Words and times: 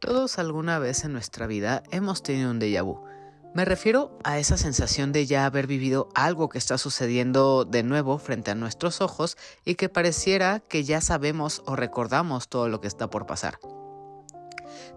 Todos 0.00 0.38
alguna 0.38 0.78
vez 0.78 1.04
en 1.04 1.12
nuestra 1.12 1.46
vida 1.46 1.82
hemos 1.90 2.22
tenido 2.22 2.50
un 2.50 2.58
déjà 2.58 2.82
vu. 2.82 3.02
Me 3.54 3.64
refiero 3.64 4.18
a 4.22 4.38
esa 4.38 4.58
sensación 4.58 5.12
de 5.12 5.24
ya 5.24 5.46
haber 5.46 5.66
vivido 5.66 6.10
algo 6.14 6.50
que 6.50 6.58
está 6.58 6.76
sucediendo 6.76 7.64
de 7.64 7.82
nuevo 7.82 8.18
frente 8.18 8.50
a 8.50 8.54
nuestros 8.54 9.00
ojos 9.00 9.38
y 9.64 9.76
que 9.76 9.88
pareciera 9.88 10.60
que 10.60 10.84
ya 10.84 11.00
sabemos 11.00 11.62
o 11.64 11.74
recordamos 11.74 12.48
todo 12.48 12.68
lo 12.68 12.82
que 12.82 12.88
está 12.88 13.08
por 13.08 13.24
pasar. 13.26 13.58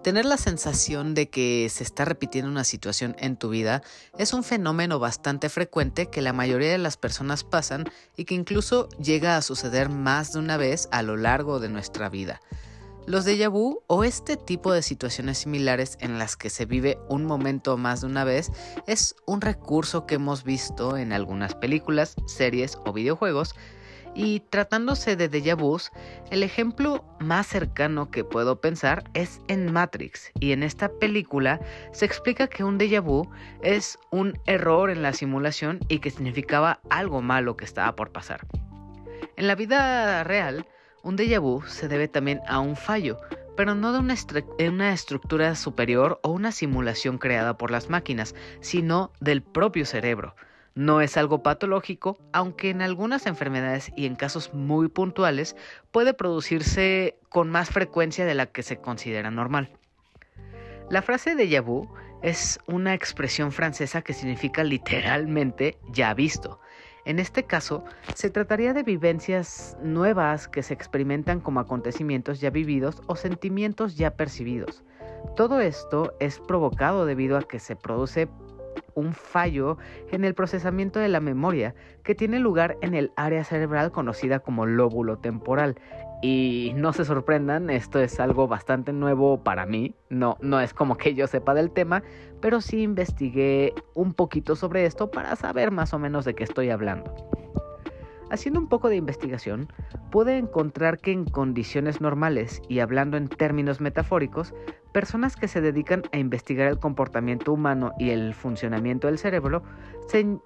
Tener 0.04 0.24
la 0.24 0.38
sensación 0.38 1.14
de 1.14 1.30
que 1.30 1.68
se 1.70 1.84
está 1.84 2.06
repitiendo 2.06 2.50
una 2.50 2.64
situación 2.64 3.18
en 3.20 3.36
tu 3.36 3.50
vida 3.50 3.84
es 4.18 4.32
un 4.32 4.44
fenómeno 4.44 4.98
bastante 4.98 5.50
frecuente 5.50 6.10
que 6.10 6.22
la 6.22 6.32
mayoría 6.32 6.72
de 6.72 6.78
las 6.78 6.96
personas 6.96 7.44
pasan 7.44 7.84
y 8.16 8.24
que 8.24 8.34
incluso 8.34 8.88
llega 9.04 9.36
a 9.36 9.42
suceder 9.42 9.90
más 9.90 10.32
de 10.32 10.40
una 10.40 10.56
vez 10.56 10.88
a 10.94 11.02
lo 11.02 11.18
largo 11.18 11.60
de 11.60 11.68
nuestra 11.68 12.08
vida. 12.08 12.40
Los 13.08 13.26
déjà 13.26 13.50
vu 13.50 13.82
o 13.88 14.06
este 14.06 14.38
tipo 14.38 14.72
de 14.72 14.84
situaciones 14.84 15.40
similares 15.40 15.98
en 16.00 16.18
las 16.18 16.38
que 16.38 16.50
se 16.50 16.66
vive 16.66 16.98
un 17.10 17.26
momento 17.26 17.76
más 17.76 18.02
de 18.02 18.08
una 18.08 18.24
vez 18.24 18.52
es 18.88 19.16
un 19.26 19.42
recurso 19.42 20.06
que 20.06 20.16
hemos 20.16 20.46
visto 20.46 20.96
en 20.96 21.12
algunas 21.12 21.56
películas, 21.56 22.16
series 22.26 22.78
o 22.86 22.94
videojuegos 22.94 23.54
y 24.16 24.42
tratándose 24.42 25.16
de 25.16 25.30
déjà 25.30 25.56
vus, 25.56 25.92
el 26.32 26.44
ejemplo 26.44 27.04
más 27.20 27.48
cercano 27.48 28.12
que 28.12 28.24
puedo 28.24 28.60
pensar 28.60 29.04
es 29.14 29.42
en 29.48 29.72
Matrix. 29.72 30.32
Y 30.40 30.52
en 30.52 30.64
esta 30.64 30.90
película 30.90 31.60
se 31.92 32.06
explica 32.06 32.48
que 32.48 32.64
un 32.64 32.78
déjà 32.78 33.02
vu 33.02 33.30
es 33.62 33.98
un 34.12 34.40
error 34.46 34.90
en 34.90 35.02
la 35.02 35.14
simulación 35.14 35.80
y 35.88 36.00
que 36.00 36.12
significaba 36.12 36.80
algo 36.90 37.22
malo 37.22 37.56
que 37.56 37.66
estaba 37.66 37.96
por 37.96 38.12
pasar. 38.12 38.48
En 39.36 39.48
la 39.48 39.56
vida 39.56 40.24
real, 40.24 40.66
un 41.04 41.16
déjà 41.16 41.40
vu 41.40 41.62
se 41.64 41.88
debe 41.88 42.08
también 42.08 42.42
a 42.48 42.60
un 42.60 42.76
fallo, 42.76 43.18
pero 43.56 43.76
no 43.76 43.92
de 43.92 44.00
una, 44.00 44.16
una, 44.70 44.94
estructura 44.94 45.56
superior 45.56 46.20
o 46.24 46.32
una 46.32 46.52
simulación 46.52 47.18
creada 47.18 47.58
por 47.58 47.72
las 47.72 47.90
máquinas, 47.90 48.36
sino 48.62 49.12
del 49.20 49.42
propio 49.42 49.86
cerebro. 49.86 50.36
No 50.80 51.02
es 51.02 51.18
algo 51.18 51.44
patológico, 51.44 52.18
aunque 52.32 52.70
en 52.70 52.82
algunas 52.82 53.26
enfermedades 53.26 53.92
y 53.98 54.06
en 54.06 54.16
casos 54.16 54.54
muy 54.54 54.88
puntuales 54.88 55.58
puede 55.92 56.14
producirse 56.14 57.20
con 57.28 57.50
más 57.50 57.70
frecuencia 57.70 58.26
de 58.26 58.34
la 58.34 58.46
que 58.46 58.64
se 58.64 58.78
considera 58.78 59.30
normal. 59.30 59.74
La 60.90 61.02
frase 61.02 61.36
déjà 61.36 61.62
vu 61.62 61.90
es 62.22 62.62
una 62.66 62.94
expresión 62.94 63.52
francesa 63.52 64.04
que 64.04 64.14
significa 64.14 64.64
literalmente 64.64 65.78
ya 65.92 66.14
visto. 66.14 66.62
En 67.04 67.20
este 67.20 67.44
caso, 67.44 67.84
se 68.16 68.30
trataría 68.30 68.74
de 68.74 68.84
vivencias 68.84 69.76
nuevas 69.84 70.48
que 70.48 70.64
se 70.64 70.76
experimentan 70.76 71.42
como 71.42 71.60
acontecimientos 71.60 72.40
ya 72.40 72.52
vividos 72.52 73.02
o 73.08 73.18
sentimientos 73.18 73.98
ya 73.98 74.12
percibidos. 74.12 74.86
Todo 75.36 75.60
esto 75.60 76.14
es 76.22 76.40
provocado 76.40 77.06
debido 77.06 77.36
a 77.36 77.42
que 77.42 77.60
se 77.60 77.76
produce 77.76 78.30
un 78.96 79.14
fallo 79.14 79.78
en 80.12 80.24
el 80.24 80.34
procesamiento 80.34 81.00
de 81.00 81.10
la 81.10 81.20
memoria 81.20 81.76
que 82.04 82.16
tiene 82.16 82.40
lugar 82.40 82.78
en 82.82 82.94
el 82.94 83.12
área 83.16 83.44
cerebral 83.44 83.92
conocida 83.92 84.40
como 84.40 84.66
lóbulo 84.66 85.18
temporal. 85.18 85.76
Y 86.22 86.74
no 86.76 86.92
se 86.92 87.06
sorprendan, 87.06 87.70
esto 87.70 88.00
es 88.00 88.20
algo 88.20 88.48
bastante 88.48 88.92
nuevo 88.92 89.42
para 89.42 89.66
mí, 89.66 89.96
no, 90.10 90.38
no 90.42 90.60
es 90.60 90.74
como 90.74 90.98
que 90.98 91.14
yo 91.14 91.28
sepa 91.28 91.54
del 91.54 91.72
tema, 91.72 92.04
pero 92.42 92.60
sí 92.60 92.82
investigué 92.82 93.74
un 93.94 94.14
poquito 94.14 94.56
sobre 94.58 94.86
esto 94.86 95.12
para 95.12 95.36
saber 95.38 95.72
más 95.72 95.94
o 95.94 96.00
menos 96.00 96.26
de 96.26 96.36
qué 96.36 96.44
estoy 96.44 96.72
hablando. 96.72 97.14
Haciendo 98.32 98.60
un 98.60 98.68
poco 98.68 98.90
de 98.90 98.96
investigación, 98.96 99.72
pude 100.12 100.38
encontrar 100.38 101.00
que 101.00 101.12
en 101.12 101.26
condiciones 101.26 102.00
normales 102.00 102.62
y 102.70 102.80
hablando 102.80 103.18
en 103.18 103.28
términos 103.28 103.82
metafóricos, 103.82 104.54
personas 104.92 105.36
que 105.36 105.48
se 105.48 105.62
dedican 105.62 106.04
a 106.12 106.18
investigar 106.18 106.68
el 106.68 106.80
comportamiento 106.80 107.54
humano 107.54 107.94
y 108.00 108.10
el 108.10 108.34
funcionamiento 108.34 109.08
del 109.08 109.18
cerebro 109.18 109.64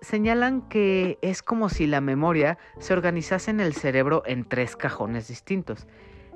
señalan 0.01 0.61
que 0.67 1.17
es 1.21 1.41
como 1.41 1.69
si 1.69 1.87
la 1.87 2.01
memoria 2.01 2.57
se 2.79 2.93
organizase 2.93 3.51
en 3.51 3.59
el 3.59 3.73
cerebro 3.73 4.23
en 4.25 4.43
tres 4.43 4.75
cajones 4.75 5.27
distintos. 5.27 5.87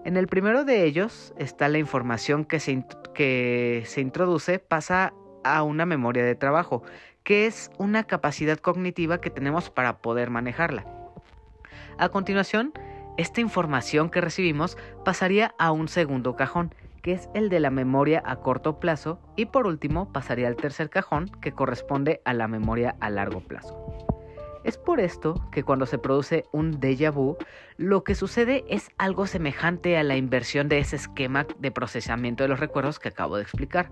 En 0.06 0.16
el 0.16 0.28
primero 0.28 0.64
de 0.64 0.86
ellos 0.86 1.34
está 1.38 1.68
la 1.68 1.80
información 1.80 2.46
que 2.46 2.60
se, 2.60 2.86
que 3.14 3.84
se 3.86 4.02
introduce 4.02 4.60
pasa 4.60 5.14
a 5.44 5.64
una 5.64 5.86
memoria 5.86 6.24
de 6.24 6.36
trabajo, 6.36 6.84
que 7.24 7.46
es 7.46 7.72
una 7.78 8.06
capacidad 8.06 8.58
cognitiva 8.58 9.20
que 9.20 9.30
tenemos 9.30 9.70
para 9.70 9.98
poder 9.98 10.30
manejarla. 10.30 10.86
A 11.98 12.10
continuación, 12.10 12.72
esta 13.18 13.42
información 13.42 14.10
que 14.10 14.22
recibimos 14.22 14.78
pasaría 15.04 15.54
a 15.58 15.72
un 15.72 15.88
segundo 15.88 16.36
cajón, 16.36 16.74
que 17.08 17.14
es 17.14 17.30
el 17.34 17.48
de 17.48 17.62
la 17.62 17.70
memoria 17.70 18.22
a 18.26 18.42
corto 18.42 18.82
plazo, 18.82 19.18
y 19.38 19.46
por 19.46 19.66
último 19.66 20.12
pasaría 20.12 20.50
al 20.50 20.58
tercer 20.58 20.90
cajón, 20.90 21.32
que 21.40 21.54
corresponde 21.54 22.20
a 22.26 22.34
la 22.34 22.50
memoria 22.50 22.98
a 23.00 23.10
largo 23.10 23.40
plazo. 23.40 23.82
Es 24.66 24.78
por 24.78 25.00
esto 25.00 25.42
que 25.54 25.64
cuando 25.64 25.86
se 25.86 26.00
produce 26.00 26.44
un 26.52 26.82
déjà 26.82 27.14
vu, 27.14 27.38
lo 27.78 28.04
que 28.04 28.14
sucede 28.14 28.66
es 28.68 28.90
algo 28.98 29.26
semejante 29.26 29.98
a 29.98 30.04
la 30.04 30.18
inversión 30.18 30.68
de 30.68 30.80
ese 30.80 30.98
esquema 30.98 31.48
de 31.58 31.72
procesamiento 31.72 32.44
de 32.44 32.50
los 32.50 32.60
recuerdos 32.60 33.00
que 33.00 33.08
acabo 33.08 33.38
de 33.38 33.44
explicar. 33.44 33.90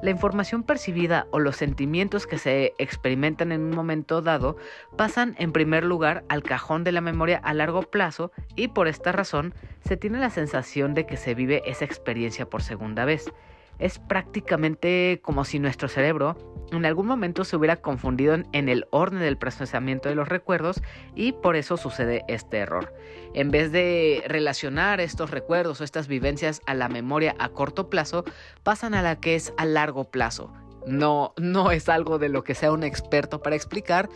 La 0.00 0.10
información 0.10 0.62
percibida 0.62 1.26
o 1.32 1.40
los 1.40 1.56
sentimientos 1.56 2.26
que 2.28 2.38
se 2.38 2.72
experimentan 2.78 3.50
en 3.50 3.62
un 3.62 3.70
momento 3.70 4.22
dado 4.22 4.56
pasan 4.96 5.34
en 5.38 5.52
primer 5.52 5.84
lugar 5.84 6.24
al 6.28 6.44
cajón 6.44 6.84
de 6.84 6.92
la 6.92 7.00
memoria 7.00 7.38
a 7.38 7.52
largo 7.52 7.82
plazo 7.82 8.30
y 8.54 8.68
por 8.68 8.86
esta 8.86 9.10
razón 9.10 9.54
se 9.80 9.96
tiene 9.96 10.20
la 10.20 10.30
sensación 10.30 10.94
de 10.94 11.04
que 11.04 11.16
se 11.16 11.34
vive 11.34 11.62
esa 11.66 11.84
experiencia 11.84 12.48
por 12.48 12.62
segunda 12.62 13.04
vez 13.04 13.32
es 13.78 13.98
prácticamente 13.98 15.20
como 15.22 15.44
si 15.44 15.58
nuestro 15.58 15.88
cerebro 15.88 16.36
en 16.72 16.84
algún 16.84 17.06
momento 17.06 17.44
se 17.44 17.56
hubiera 17.56 17.76
confundido 17.76 18.36
en 18.52 18.68
el 18.68 18.86
orden 18.90 19.20
del 19.20 19.38
procesamiento 19.38 20.08
de 20.08 20.14
los 20.14 20.28
recuerdos 20.28 20.82
y 21.14 21.32
por 21.32 21.56
eso 21.56 21.76
sucede 21.76 22.24
este 22.28 22.58
error. 22.58 22.94
En 23.34 23.50
vez 23.50 23.72
de 23.72 24.22
relacionar 24.26 25.00
estos 25.00 25.30
recuerdos 25.30 25.80
o 25.80 25.84
estas 25.84 26.08
vivencias 26.08 26.60
a 26.66 26.74
la 26.74 26.88
memoria 26.88 27.34
a 27.38 27.48
corto 27.50 27.88
plazo, 27.88 28.24
pasan 28.62 28.94
a 28.94 29.02
la 29.02 29.20
que 29.20 29.34
es 29.34 29.52
a 29.56 29.64
largo 29.64 30.10
plazo. 30.10 30.52
No, 30.86 31.34
no 31.36 31.70
es 31.70 31.88
algo 31.88 32.18
de 32.18 32.28
lo 32.28 32.44
que 32.44 32.54
sea 32.54 32.72
un 32.72 32.82
experto 32.82 33.40
para 33.40 33.56
explicar, 33.56 34.08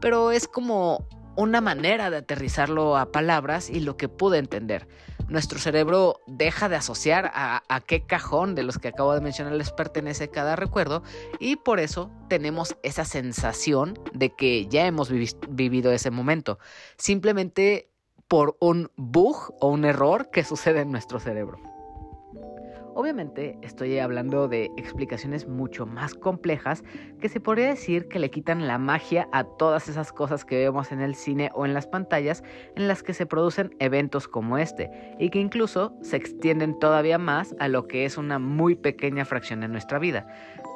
pero 0.00 0.30
es 0.30 0.48
como 0.48 1.06
una 1.36 1.60
manera 1.60 2.10
de 2.10 2.18
aterrizarlo 2.18 2.96
a 2.96 3.10
palabras 3.10 3.70
y 3.70 3.80
lo 3.80 3.96
que 3.96 4.08
pude 4.08 4.38
entender. 4.38 4.86
Nuestro 5.28 5.58
cerebro 5.58 6.20
deja 6.26 6.68
de 6.68 6.76
asociar 6.76 7.30
a, 7.34 7.62
qué 7.86 8.04
cajón 8.04 8.54
de 8.54 8.64
los 8.64 8.78
que 8.78 8.88
acabo 8.88 9.14
de 9.14 9.20
mencionar 9.20 9.54
les 9.54 9.72
pertenece 9.72 10.28
cada 10.28 10.56
recuerdo 10.56 11.02
y 11.40 11.56
por 11.56 11.80
eso 11.80 12.10
tenemos 12.28 12.76
esa 12.82 13.04
sensación 13.04 13.98
de 14.12 14.34
que 14.34 14.66
ya 14.66 14.86
hemos 14.86 15.10
vivido 15.10 15.92
ese 15.92 16.10
momento, 16.10 16.58
simplemente 16.98 17.88
por 18.28 18.56
un 18.60 18.90
bug 18.96 19.54
o 19.60 19.68
un 19.68 19.84
error 19.84 20.30
que 20.30 20.44
sucede 20.44 20.80
en 20.80 20.90
nuestro 20.90 21.18
cerebro. 21.18 21.71
Obviamente 22.94 23.58
estoy 23.62 23.98
hablando 23.98 24.48
de 24.48 24.70
explicaciones 24.76 25.48
mucho 25.48 25.86
más 25.86 26.14
complejas 26.14 26.84
que 27.20 27.28
se 27.28 27.40
podría 27.40 27.68
decir 27.68 28.08
que 28.08 28.18
le 28.18 28.30
quitan 28.30 28.66
la 28.66 28.78
magia 28.78 29.28
a 29.32 29.44
todas 29.44 29.88
esas 29.88 30.12
cosas 30.12 30.44
que 30.44 30.58
vemos 30.58 30.92
en 30.92 31.00
el 31.00 31.14
cine 31.14 31.50
o 31.54 31.64
en 31.64 31.74
las 31.74 31.86
pantallas 31.86 32.42
en 32.76 32.88
las 32.88 33.02
que 33.02 33.14
se 33.14 33.26
producen 33.26 33.74
eventos 33.78 34.28
como 34.28 34.58
este 34.58 34.90
y 35.18 35.30
que 35.30 35.40
incluso 35.40 35.94
se 36.02 36.16
extienden 36.16 36.78
todavía 36.78 37.18
más 37.18 37.54
a 37.58 37.68
lo 37.68 37.88
que 37.88 38.04
es 38.04 38.18
una 38.18 38.38
muy 38.38 38.74
pequeña 38.74 39.24
fracción 39.24 39.60
de 39.60 39.68
nuestra 39.68 39.98
vida. 39.98 40.26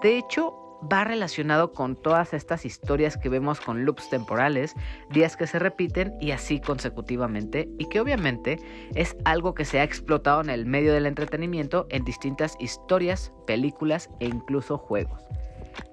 De 0.02 0.16
hecho, 0.16 0.65
va 0.92 1.04
relacionado 1.04 1.72
con 1.72 1.96
todas 1.96 2.34
estas 2.34 2.64
historias 2.64 3.16
que 3.16 3.28
vemos 3.28 3.60
con 3.60 3.84
loops 3.84 4.10
temporales, 4.10 4.74
días 5.10 5.36
que 5.36 5.46
se 5.46 5.58
repiten 5.58 6.14
y 6.20 6.30
así 6.30 6.60
consecutivamente, 6.60 7.68
y 7.78 7.88
que 7.88 8.00
obviamente 8.00 8.58
es 8.94 9.16
algo 9.24 9.54
que 9.54 9.64
se 9.64 9.80
ha 9.80 9.84
explotado 9.84 10.40
en 10.40 10.50
el 10.50 10.66
medio 10.66 10.92
del 10.92 11.06
entretenimiento 11.06 11.86
en 11.90 12.04
distintas 12.04 12.56
historias, 12.60 13.32
películas 13.46 14.10
e 14.20 14.26
incluso 14.26 14.78
juegos. 14.78 15.22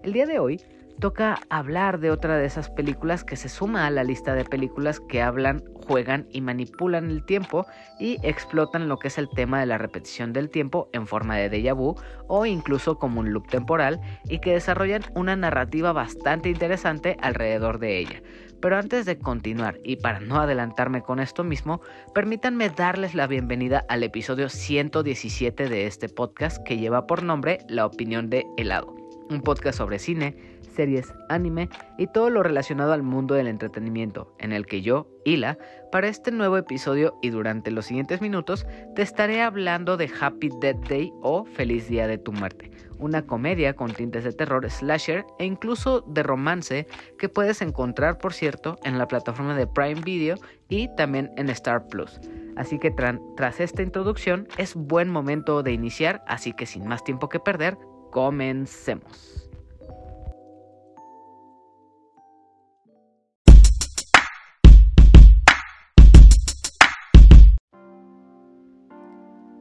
El 0.03 0.13
día 0.13 0.25
de 0.25 0.39
hoy 0.39 0.61
toca 0.99 1.39
hablar 1.49 1.99
de 1.99 2.11
otra 2.11 2.37
de 2.37 2.45
esas 2.45 2.69
películas 2.69 3.23
que 3.23 3.35
se 3.35 3.49
suma 3.49 3.85
a 3.85 3.91
la 3.91 4.03
lista 4.03 4.33
de 4.33 4.45
películas 4.45 4.99
que 4.99 5.21
hablan, 5.21 5.63
juegan 5.85 6.27
y 6.29 6.41
manipulan 6.41 7.09
el 7.09 7.25
tiempo 7.25 7.65
y 7.99 8.17
explotan 8.23 8.87
lo 8.87 8.97
que 8.97 9.09
es 9.09 9.17
el 9.17 9.29
tema 9.29 9.59
de 9.59 9.65
la 9.65 9.77
repetición 9.77 10.33
del 10.33 10.49
tiempo 10.49 10.89
en 10.93 11.07
forma 11.07 11.37
de 11.37 11.51
déjà 11.51 11.75
vu 11.75 11.95
o 12.27 12.45
incluso 12.45 12.97
como 12.97 13.19
un 13.19 13.33
loop 13.33 13.47
temporal 13.47 13.99
y 14.25 14.39
que 14.39 14.53
desarrollan 14.53 15.03
una 15.15 15.35
narrativa 15.35 15.91
bastante 15.91 16.49
interesante 16.49 17.17
alrededor 17.21 17.79
de 17.79 17.99
ella. 17.99 18.21
Pero 18.61 18.77
antes 18.77 19.05
de 19.05 19.19
continuar 19.19 19.77
y 19.83 19.97
para 19.97 20.21
no 20.21 20.39
adelantarme 20.39 21.01
con 21.01 21.19
esto 21.19 21.43
mismo, 21.43 21.81
permítanme 22.13 22.69
darles 22.69 23.13
la 23.13 23.27
bienvenida 23.27 23.83
al 23.89 24.03
episodio 24.03 24.47
117 24.47 25.67
de 25.67 25.85
este 25.85 26.07
podcast 26.07 26.63
que 26.63 26.77
lleva 26.77 27.05
por 27.05 27.23
nombre 27.23 27.57
La 27.67 27.85
opinión 27.85 28.29
de 28.29 28.45
helado, 28.55 28.95
un 29.29 29.41
podcast 29.41 29.79
sobre 29.79 29.99
cine, 29.99 30.52
series, 30.75 31.13
anime 31.29 31.69
y 31.97 32.07
todo 32.07 32.29
lo 32.29 32.43
relacionado 32.43 32.93
al 32.93 33.03
mundo 33.03 33.35
del 33.35 33.47
entretenimiento, 33.47 34.35
en 34.39 34.51
el 34.51 34.65
que 34.65 34.81
yo, 34.81 35.07
Hila, 35.25 35.57
para 35.91 36.07
este 36.07 36.31
nuevo 36.31 36.57
episodio 36.57 37.17
y 37.21 37.29
durante 37.29 37.71
los 37.71 37.85
siguientes 37.85 38.21
minutos 38.21 38.65
te 38.95 39.01
estaré 39.01 39.41
hablando 39.41 39.97
de 39.97 40.09
Happy 40.19 40.49
Death 40.59 40.87
Day 40.89 41.11
o 41.21 41.45
Feliz 41.45 41.87
Día 41.87 42.07
de 42.07 42.17
tu 42.17 42.31
Muerte, 42.31 42.71
una 42.99 43.25
comedia 43.25 43.75
con 43.75 43.93
tintes 43.93 44.23
de 44.23 44.33
terror, 44.33 44.69
slasher 44.69 45.25
e 45.39 45.45
incluso 45.45 46.01
de 46.01 46.23
romance 46.23 46.87
que 47.17 47.29
puedes 47.29 47.61
encontrar, 47.61 48.17
por 48.17 48.33
cierto, 48.33 48.77
en 48.83 48.97
la 48.97 49.07
plataforma 49.07 49.55
de 49.55 49.67
Prime 49.67 50.01
Video 50.01 50.37
y 50.69 50.89
también 50.95 51.31
en 51.37 51.49
Star 51.49 51.87
Plus. 51.87 52.19
Así 52.55 52.79
que 52.79 52.91
tras 52.91 53.59
esta 53.59 53.81
introducción 53.81 54.47
es 54.57 54.75
buen 54.75 55.09
momento 55.09 55.63
de 55.63 55.71
iniciar, 55.71 56.23
así 56.27 56.53
que 56.53 56.65
sin 56.65 56.87
más 56.87 57.03
tiempo 57.03 57.29
que 57.29 57.39
perder, 57.39 57.77
comencemos. 58.11 59.49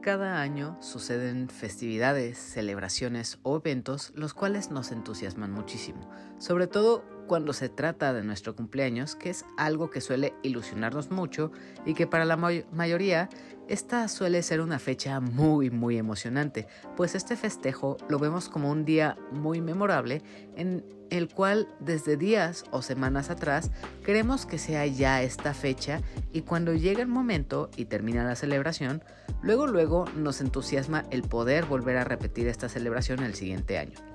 Cada 0.03 0.41
año 0.41 0.75
suceden 0.81 1.47
festividades, 1.47 2.37
celebraciones 2.37 3.39
o 3.41 3.55
eventos 3.55 4.11
los 4.15 4.33
cuales 4.33 4.69
nos 4.69 4.91
entusiasman 4.91 5.53
muchísimo, 5.53 6.09
sobre 6.39 6.67
todo 6.67 7.05
cuando 7.27 7.53
se 7.53 7.69
trata 7.69 8.13
de 8.13 8.23
nuestro 8.23 8.55
cumpleaños, 8.55 9.15
que 9.15 9.29
es 9.29 9.45
algo 9.57 9.89
que 9.89 10.01
suele 10.01 10.33
ilusionarnos 10.43 11.11
mucho 11.11 11.51
y 11.85 11.93
que 11.93 12.07
para 12.07 12.25
la 12.25 12.37
mayoría 12.37 13.29
esta 13.67 14.07
suele 14.07 14.43
ser 14.43 14.59
una 14.61 14.77
fecha 14.79 15.19
muy 15.19 15.69
muy 15.69 15.97
emocionante, 15.97 16.67
pues 16.97 17.15
este 17.15 17.35
festejo 17.35 17.97
lo 18.09 18.19
vemos 18.19 18.49
como 18.49 18.69
un 18.69 18.85
día 18.85 19.17
muy 19.31 19.61
memorable 19.61 20.21
en 20.55 20.83
el 21.09 21.29
cual 21.29 21.67
desde 21.79 22.17
días 22.17 22.63
o 22.71 22.81
semanas 22.81 23.29
atrás 23.29 23.71
queremos 24.03 24.45
que 24.45 24.57
sea 24.57 24.85
ya 24.85 25.21
esta 25.21 25.53
fecha 25.53 26.01
y 26.31 26.41
cuando 26.41 26.73
llega 26.73 27.01
el 27.01 27.07
momento 27.07 27.69
y 27.77 27.85
termina 27.85 28.23
la 28.23 28.35
celebración, 28.35 29.03
luego 29.41 29.67
luego 29.67 30.05
nos 30.15 30.41
entusiasma 30.41 31.05
el 31.11 31.21
poder 31.23 31.65
volver 31.65 31.97
a 31.97 32.03
repetir 32.03 32.47
esta 32.47 32.67
celebración 32.67 33.23
el 33.23 33.35
siguiente 33.35 33.77
año. 33.77 34.12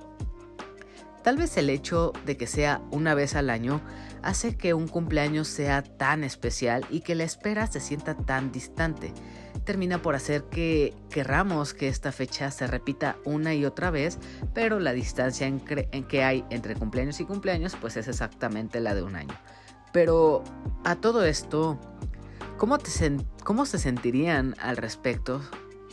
Tal 1.28 1.36
vez 1.36 1.58
el 1.58 1.68
hecho 1.68 2.14
de 2.24 2.38
que 2.38 2.46
sea 2.46 2.80
una 2.90 3.12
vez 3.12 3.34
al 3.34 3.50
año 3.50 3.82
hace 4.22 4.56
que 4.56 4.72
un 4.72 4.88
cumpleaños 4.88 5.46
sea 5.46 5.82
tan 5.82 6.24
especial 6.24 6.86
y 6.88 7.00
que 7.00 7.14
la 7.14 7.24
espera 7.24 7.66
se 7.66 7.80
sienta 7.80 8.14
tan 8.14 8.50
distante. 8.50 9.12
Termina 9.64 10.00
por 10.00 10.14
hacer 10.14 10.44
que 10.44 10.94
querramos 11.10 11.74
que 11.74 11.88
esta 11.88 12.12
fecha 12.12 12.50
se 12.50 12.66
repita 12.66 13.18
una 13.26 13.52
y 13.52 13.66
otra 13.66 13.90
vez, 13.90 14.18
pero 14.54 14.80
la 14.80 14.94
distancia 14.94 15.46
en, 15.46 15.60
que 15.60 16.24
hay 16.24 16.46
entre 16.48 16.74
cumpleaños 16.74 17.20
y 17.20 17.26
cumpleaños 17.26 17.76
pues 17.78 17.98
es 17.98 18.08
exactamente 18.08 18.80
la 18.80 18.94
de 18.94 19.02
un 19.02 19.14
año. 19.14 19.34
Pero 19.92 20.42
a 20.86 20.94
todo 20.96 21.26
esto, 21.26 21.78
¿cómo, 22.56 22.78
cómo 23.44 23.66
se 23.66 23.78
sentirían 23.78 24.54
al 24.60 24.78
respecto 24.78 25.42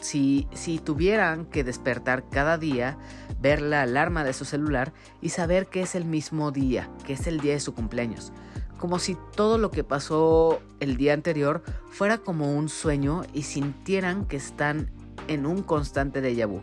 si, 0.05 0.81
tuvieran 0.83 1.45
que 1.45 1.63
despertar 1.63 2.29
cada 2.29 2.57
día, 2.57 2.97
ver 3.41 3.61
la 3.61 3.81
alarma 3.81 4.23
de 4.23 4.33
su 4.33 4.45
celular 4.45 4.93
y 5.21 5.29
saber 5.29 5.67
que 5.67 5.81
es 5.81 5.95
el 5.95 6.05
mismo 6.05 6.51
día, 6.51 6.89
que 7.05 7.13
es 7.13 7.27
el 7.27 7.39
día 7.39 7.53
de 7.53 7.59
su 7.59 7.73
cumpleaños. 7.73 8.31
Como 8.77 8.99
si 8.99 9.17
todo 9.35 9.57
lo 9.57 9.71
que 9.71 9.83
pasó 9.83 10.61
el 10.79 10.97
día 10.97 11.13
anterior 11.13 11.63
fuera 11.91 12.17
como 12.17 12.55
un 12.55 12.69
sueño 12.69 13.23
y 13.33 13.43
sintieran 13.43 14.25
que 14.25 14.37
están 14.37 14.91
en 15.27 15.45
un 15.45 15.63
constante 15.63 16.21
déjà 16.21 16.47
vu, 16.47 16.61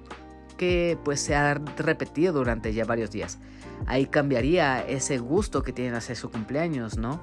que 0.56 0.99
pues 1.05 1.21
se 1.21 1.35
ha 1.35 1.55
repetido 1.55 2.33
durante 2.33 2.73
ya 2.73 2.85
varios 2.85 3.11
días. 3.11 3.39
Ahí 3.87 4.06
cambiaría 4.06 4.81
ese 4.87 5.19
gusto 5.19 5.62
que 5.62 5.73
tienen 5.73 5.94
hacia 5.94 6.15
su 6.15 6.31
cumpleaños, 6.31 6.97
¿no? 6.97 7.21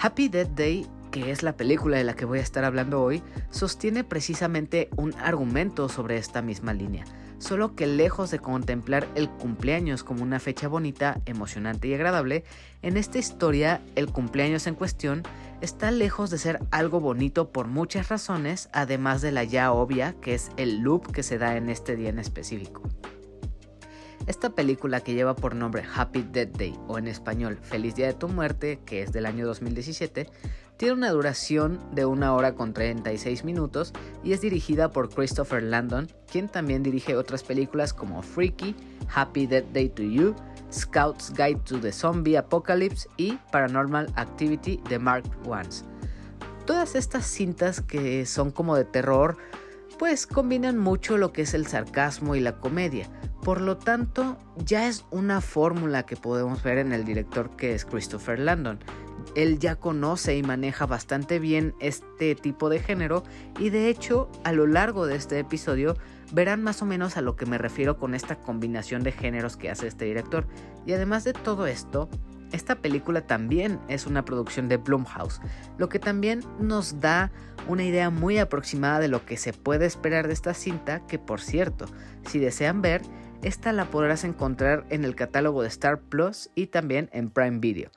Happy 0.00 0.28
Death 0.28 0.50
Day 0.50 0.86
que 1.10 1.30
es 1.30 1.42
la 1.42 1.56
película 1.56 1.96
de 1.96 2.04
la 2.04 2.14
que 2.14 2.24
voy 2.24 2.38
a 2.38 2.42
estar 2.42 2.64
hablando 2.64 3.02
hoy, 3.02 3.22
sostiene 3.50 4.04
precisamente 4.04 4.88
un 4.96 5.14
argumento 5.14 5.88
sobre 5.88 6.16
esta 6.16 6.42
misma 6.42 6.72
línea, 6.72 7.04
solo 7.38 7.74
que 7.74 7.86
lejos 7.86 8.30
de 8.30 8.38
contemplar 8.38 9.06
el 9.14 9.28
cumpleaños 9.28 10.04
como 10.04 10.22
una 10.22 10.40
fecha 10.40 10.68
bonita, 10.68 11.20
emocionante 11.26 11.88
y 11.88 11.94
agradable, 11.94 12.44
en 12.82 12.96
esta 12.96 13.18
historia 13.18 13.80
el 13.94 14.08
cumpleaños 14.08 14.66
en 14.66 14.74
cuestión 14.74 15.22
está 15.60 15.90
lejos 15.90 16.30
de 16.30 16.38
ser 16.38 16.60
algo 16.70 17.00
bonito 17.00 17.50
por 17.50 17.66
muchas 17.66 18.08
razones, 18.08 18.68
además 18.72 19.22
de 19.22 19.32
la 19.32 19.44
ya 19.44 19.72
obvia 19.72 20.14
que 20.20 20.34
es 20.34 20.50
el 20.56 20.80
loop 20.80 21.10
que 21.12 21.22
se 21.22 21.38
da 21.38 21.56
en 21.56 21.68
este 21.68 21.96
día 21.96 22.10
en 22.10 22.18
específico. 22.18 22.82
Esta 24.28 24.50
película 24.50 25.00
que 25.00 25.14
lleva 25.14 25.34
por 25.34 25.54
nombre 25.54 25.84
Happy 25.94 26.22
Death 26.22 26.58
Day 26.58 26.78
o 26.86 26.98
en 26.98 27.08
español 27.08 27.58
Feliz 27.62 27.94
Día 27.94 28.08
de 28.08 28.12
tu 28.12 28.28
Muerte, 28.28 28.78
que 28.84 29.02
es 29.02 29.10
del 29.10 29.24
año 29.24 29.46
2017, 29.46 30.28
tiene 30.78 30.94
una 30.94 31.10
duración 31.10 31.80
de 31.92 32.06
una 32.06 32.32
hora 32.32 32.54
con 32.54 32.72
36 32.72 33.44
minutos 33.44 33.92
y 34.22 34.32
es 34.32 34.40
dirigida 34.40 34.90
por 34.90 35.10
Christopher 35.10 35.60
Landon, 35.60 36.06
quien 36.30 36.48
también 36.48 36.84
dirige 36.84 37.16
otras 37.16 37.42
películas 37.42 37.92
como 37.92 38.22
Freaky, 38.22 38.76
Happy 39.12 39.46
Death 39.46 39.66
Day 39.72 39.88
to 39.88 40.04
You, 40.04 40.36
Scout's 40.72 41.32
Guide 41.32 41.60
to 41.64 41.80
the 41.80 41.90
Zombie 41.90 42.36
Apocalypse 42.36 43.08
y 43.16 43.38
Paranormal 43.50 44.12
Activity 44.14 44.80
de 44.88 45.00
Mark 45.00 45.24
Wans. 45.44 45.84
Todas 46.64 46.94
estas 46.94 47.26
cintas 47.26 47.80
que 47.80 48.24
son 48.24 48.52
como 48.52 48.76
de 48.76 48.84
terror, 48.84 49.36
pues 49.98 50.28
combinan 50.28 50.78
mucho 50.78 51.18
lo 51.18 51.32
que 51.32 51.42
es 51.42 51.54
el 51.54 51.66
sarcasmo 51.66 52.36
y 52.36 52.40
la 52.40 52.60
comedia. 52.60 53.10
Por 53.42 53.60
lo 53.60 53.78
tanto, 53.78 54.38
ya 54.64 54.86
es 54.86 55.04
una 55.10 55.40
fórmula 55.40 56.04
que 56.06 56.16
podemos 56.16 56.62
ver 56.62 56.78
en 56.78 56.92
el 56.92 57.04
director 57.04 57.56
que 57.56 57.74
es 57.74 57.84
Christopher 57.84 58.38
Landon 58.38 58.78
él 59.38 59.60
ya 59.60 59.76
conoce 59.76 60.36
y 60.36 60.42
maneja 60.42 60.84
bastante 60.84 61.38
bien 61.38 61.72
este 61.78 62.34
tipo 62.34 62.68
de 62.68 62.80
género 62.80 63.22
y 63.56 63.70
de 63.70 63.88
hecho 63.88 64.28
a 64.42 64.50
lo 64.50 64.66
largo 64.66 65.06
de 65.06 65.14
este 65.14 65.38
episodio 65.38 65.96
verán 66.32 66.60
más 66.64 66.82
o 66.82 66.86
menos 66.86 67.16
a 67.16 67.20
lo 67.20 67.36
que 67.36 67.46
me 67.46 67.56
refiero 67.56 67.98
con 67.98 68.16
esta 68.16 68.34
combinación 68.34 69.04
de 69.04 69.12
géneros 69.12 69.56
que 69.56 69.70
hace 69.70 69.86
este 69.86 70.06
director. 70.06 70.48
Y 70.86 70.92
además 70.92 71.22
de 71.22 71.34
todo 71.34 71.68
esto, 71.68 72.08
esta 72.50 72.76
película 72.82 73.28
también 73.28 73.78
es 73.86 74.06
una 74.06 74.24
producción 74.24 74.68
de 74.68 74.76
Blumhouse, 74.76 75.40
lo 75.78 75.88
que 75.88 76.00
también 76.00 76.40
nos 76.58 77.00
da 77.00 77.30
una 77.68 77.84
idea 77.84 78.10
muy 78.10 78.38
aproximada 78.38 78.98
de 78.98 79.08
lo 79.08 79.24
que 79.24 79.36
se 79.36 79.52
puede 79.52 79.86
esperar 79.86 80.26
de 80.26 80.32
esta 80.32 80.52
cinta, 80.52 81.06
que 81.06 81.20
por 81.20 81.40
cierto, 81.40 81.86
si 82.26 82.40
desean 82.40 82.82
ver, 82.82 83.02
esta 83.42 83.72
la 83.72 83.84
podrás 83.84 84.24
encontrar 84.24 84.84
en 84.90 85.04
el 85.04 85.14
catálogo 85.14 85.62
de 85.62 85.68
Star 85.68 86.00
Plus 86.00 86.50
y 86.56 86.66
también 86.66 87.08
en 87.12 87.30
Prime 87.30 87.60
Video. 87.60 87.92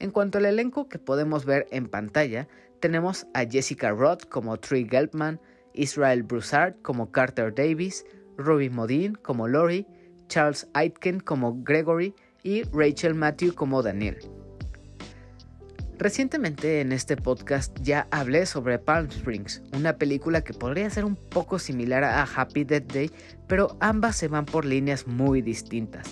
En 0.00 0.10
cuanto 0.10 0.38
al 0.38 0.46
elenco 0.46 0.88
que 0.88 0.98
podemos 0.98 1.44
ver 1.44 1.66
en 1.70 1.86
pantalla, 1.86 2.48
tenemos 2.80 3.26
a 3.34 3.44
Jessica 3.44 3.90
Roth 3.90 4.24
como 4.30 4.56
Tree 4.56 4.88
Gelbman, 4.88 5.38
Israel 5.74 6.22
Broussard 6.22 6.74
como 6.80 7.12
Carter 7.12 7.54
Davis, 7.54 8.06
Ruby 8.38 8.70
Modine 8.70 9.14
como 9.16 9.46
Lori, 9.46 9.86
Charles 10.28 10.66
Aitken 10.72 11.20
como 11.20 11.62
Gregory 11.62 12.14
y 12.42 12.62
Rachel 12.72 13.14
Matthew 13.14 13.54
como 13.54 13.82
Daniel. 13.82 14.16
Recientemente 15.98 16.80
en 16.80 16.92
este 16.92 17.18
podcast 17.18 17.78
ya 17.82 18.08
hablé 18.10 18.46
sobre 18.46 18.78
Palm 18.78 19.08
Springs, 19.08 19.62
una 19.74 19.98
película 19.98 20.40
que 20.40 20.54
podría 20.54 20.88
ser 20.88 21.04
un 21.04 21.14
poco 21.14 21.58
similar 21.58 22.04
a 22.04 22.22
Happy 22.22 22.64
Death 22.64 22.90
Day, 22.90 23.10
pero 23.46 23.76
ambas 23.80 24.16
se 24.16 24.28
van 24.28 24.46
por 24.46 24.64
líneas 24.64 25.06
muy 25.06 25.42
distintas. 25.42 26.06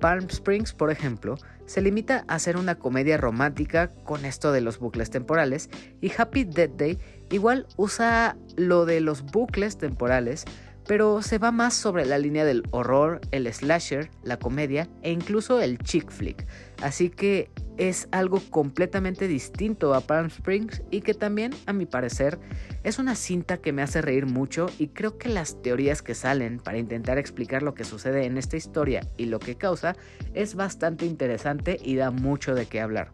Palm 0.00 0.24
Springs, 0.30 0.72
por 0.72 0.90
ejemplo, 0.90 1.36
se 1.66 1.80
limita 1.80 2.24
a 2.28 2.38
ser 2.38 2.56
una 2.56 2.76
comedia 2.76 3.16
romántica 3.16 3.92
con 4.04 4.24
esto 4.24 4.52
de 4.52 4.60
los 4.60 4.78
bucles 4.78 5.10
temporales 5.10 5.68
y 6.00 6.12
Happy 6.16 6.44
Death 6.44 6.76
Day 6.76 6.98
igual 7.30 7.66
usa 7.76 8.36
lo 8.56 8.86
de 8.86 9.00
los 9.00 9.22
bucles 9.22 9.76
temporales, 9.78 10.44
pero 10.86 11.22
se 11.22 11.38
va 11.38 11.50
más 11.50 11.74
sobre 11.74 12.06
la 12.06 12.18
línea 12.18 12.44
del 12.44 12.62
horror, 12.70 13.20
el 13.30 13.52
slasher, 13.52 14.10
la 14.22 14.38
comedia 14.38 14.88
e 15.02 15.10
incluso 15.10 15.60
el 15.60 15.78
chick 15.78 16.10
flick. 16.10 16.46
Así 16.82 17.10
que 17.10 17.50
es 17.76 18.08
algo 18.10 18.40
completamente 18.50 19.28
distinto 19.28 19.94
a 19.94 20.00
Palm 20.00 20.26
Springs 20.26 20.82
y 20.90 21.02
que 21.02 21.14
también, 21.14 21.52
a 21.66 21.72
mi 21.72 21.86
parecer, 21.86 22.38
es 22.84 22.98
una 22.98 23.14
cinta 23.14 23.58
que 23.58 23.72
me 23.72 23.82
hace 23.82 24.00
reír 24.00 24.26
mucho 24.26 24.66
y 24.78 24.88
creo 24.88 25.18
que 25.18 25.28
las 25.28 25.60
teorías 25.60 26.02
que 26.02 26.14
salen 26.14 26.58
para 26.58 26.78
intentar 26.78 27.18
explicar 27.18 27.62
lo 27.62 27.74
que 27.74 27.84
sucede 27.84 28.24
en 28.24 28.38
esta 28.38 28.56
historia 28.56 29.06
y 29.16 29.26
lo 29.26 29.38
que 29.38 29.56
causa 29.56 29.96
es 30.34 30.54
bastante 30.54 31.04
interesante 31.04 31.78
y 31.82 31.96
da 31.96 32.10
mucho 32.10 32.54
de 32.54 32.66
qué 32.66 32.80
hablar. 32.80 33.12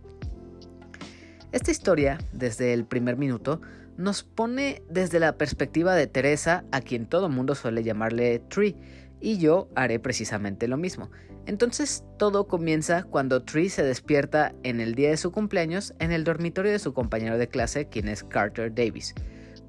Esta 1.53 1.71
historia, 1.71 2.19
desde 2.33 2.73
el 2.73 2.87
primer 2.87 3.19
minuto, 3.19 3.61
nos 3.97 4.23
pone 4.23 4.83
desde 4.89 5.21
la 5.21 5.37
perspectiva 5.37 5.95
de 5.95 6.07
Teresa, 6.07 6.65
a 6.73 6.81
quien 6.81 7.07
todo 7.07 7.29
mundo 7.29 7.55
suele 7.55 7.83
llamarle 7.83 8.41
Tree, 8.49 8.77
y 9.21 9.39
yo 9.39 9.69
haré 9.75 9.99
precisamente 9.99 10.69
lo 10.69 10.77
mismo. 10.77 11.11
Entonces 11.47 12.05
todo 12.19 12.47
comienza 12.47 13.03
cuando 13.05 13.43
Tree 13.43 13.69
se 13.69 13.83
despierta 13.83 14.53
en 14.63 14.81
el 14.81 14.95
día 14.95 15.11
de 15.11 15.17
su 15.17 15.33
cumpleaños 15.33 15.95
en 15.99 16.13
el 16.13 16.25
dormitorio 16.25 16.71
de 16.71 16.79
su 16.79 16.93
compañero 16.93 17.39
de 17.39 17.49
clase, 17.49 17.89
quien 17.89 18.09
es 18.09 18.23
Carter 18.25 18.75
Davis, 18.75 19.15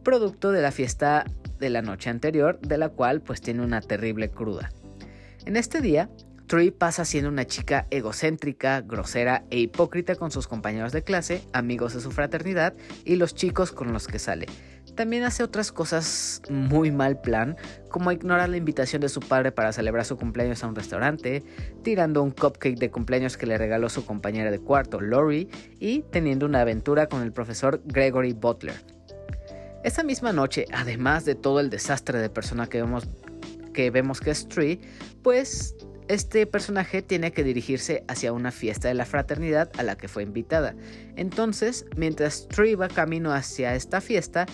producto 0.04 0.52
de 0.52 0.62
la 0.62 0.72
fiesta 0.72 1.26
de 1.60 1.70
la 1.70 1.82
noche 1.82 2.10
anterior, 2.10 2.60
de 2.62 2.78
la 2.78 2.90
cual 2.90 3.22
pues 3.22 3.42
tiene 3.42 3.64
una 3.64 3.82
terrible 3.82 4.30
cruda. 4.30 4.72
En 5.46 5.58
este 5.58 5.82
día, 5.82 6.10
Tree 6.54 6.70
pasa 6.70 7.04
siendo 7.04 7.32
una 7.32 7.48
chica 7.48 7.88
egocéntrica, 7.90 8.82
grosera 8.82 9.44
e 9.50 9.58
hipócrita 9.58 10.14
con 10.14 10.30
sus 10.30 10.48
compañeros 10.48 10.92
de 10.92 11.02
clase, 11.02 11.42
amigos 11.52 11.96
de 11.96 12.00
su 12.00 12.12
fraternidad 12.12 12.76
y 13.06 13.16
los 13.16 13.34
chicos 13.34 13.72
con 13.72 13.92
los 13.92 14.06
que 14.06 14.20
sale. 14.20 14.46
También 14.94 15.24
hace 15.24 15.42
otras 15.42 15.72
cosas 15.72 16.44
muy 16.52 16.92
mal 16.92 17.20
plan, 17.20 17.58
como 17.90 18.12
ignorar 18.12 18.50
la 18.50 18.58
invitación 18.58 19.02
de 19.02 19.10
su 19.10 19.20
padre 19.20 19.52
para 19.52 19.74
celebrar 19.74 20.06
su 20.06 20.16
cumpleaños 20.16 20.64
a 20.64 20.68
un 20.68 20.76
restaurante, 20.76 21.44
tirando 21.82 22.22
un 22.22 22.30
cupcake 22.30 22.78
de 22.78 22.92
cumpleaños 22.92 23.36
que 23.36 23.48
le 23.48 23.58
regaló 23.58 23.90
su 23.90 24.06
compañera 24.06 24.52
de 24.52 24.60
cuarto, 24.60 25.02
Lori, 25.02 25.50
y 25.80 26.04
teniendo 26.12 26.46
una 26.46 26.62
aventura 26.62 27.08
con 27.08 27.24
el 27.24 27.34
profesor 27.34 27.82
Gregory 27.86 28.34
Butler. 28.34 28.76
Esa 29.84 30.04
misma 30.04 30.32
noche, 30.34 30.68
además 30.72 31.26
de 31.26 31.34
todo 31.34 31.60
el 31.60 31.72
desastre 31.72 32.20
de 32.20 32.30
persona 32.30 32.68
que 32.68 32.80
vemos 32.80 33.08
que, 33.74 33.90
vemos 33.90 34.22
que 34.22 34.30
es 34.30 34.48
Tree, 34.48 34.80
pues 35.24 35.76
este 36.14 36.46
personaje 36.46 37.02
tiene 37.02 37.32
que 37.32 37.44
dirigirse 37.44 38.04
hacia 38.08 38.34
una 38.34 38.52
fiesta 38.52 38.88
de 38.88 38.94
la 38.94 39.06
fraternidad 39.06 39.72
a 39.78 39.84
la 39.84 39.96
que 39.96 40.08
fue 40.08 40.24
invitada. 40.24 40.76
Entonces, 41.16 41.86
mientras 41.96 42.48
Tree 42.48 42.76
va 42.76 42.88
camino 42.88 43.34
hacia 43.34 43.76
esta 43.76 44.02
fiesta, 44.02 44.46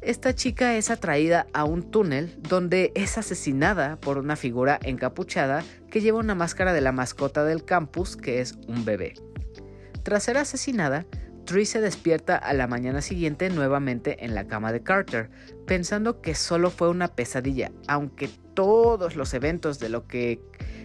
esta 0.00 0.34
chica 0.34 0.76
es 0.76 0.90
atraída 0.90 1.46
a 1.52 1.64
un 1.64 1.90
túnel 1.90 2.36
donde 2.48 2.92
es 2.94 3.18
asesinada 3.18 3.96
por 3.96 4.18
una 4.18 4.36
figura 4.36 4.78
encapuchada 4.82 5.64
que 5.90 6.00
lleva 6.00 6.18
una 6.18 6.34
máscara 6.34 6.72
de 6.72 6.80
la 6.80 6.92
mascota 6.92 7.44
del 7.44 7.64
campus 7.64 8.16
que 8.16 8.40
es 8.40 8.54
un 8.68 8.84
bebé. 8.84 9.14
Tras 10.02 10.24
ser 10.24 10.36
asesinada, 10.36 11.06
Tree 11.44 11.66
se 11.66 11.80
despierta 11.80 12.36
a 12.36 12.52
la 12.54 12.66
mañana 12.66 13.02
siguiente 13.02 13.50
nuevamente 13.50 14.24
en 14.24 14.34
la 14.34 14.46
cama 14.46 14.72
de 14.72 14.82
Carter, 14.82 15.30
pensando 15.66 16.20
que 16.20 16.34
solo 16.34 16.70
fue 16.70 16.88
una 16.88 17.08
pesadilla, 17.08 17.70
aunque 17.86 18.30
todos 18.54 19.16
los 19.16 19.34
eventos 19.34 19.78
de 19.78 19.88
lo 19.88 20.06
que 20.06 20.40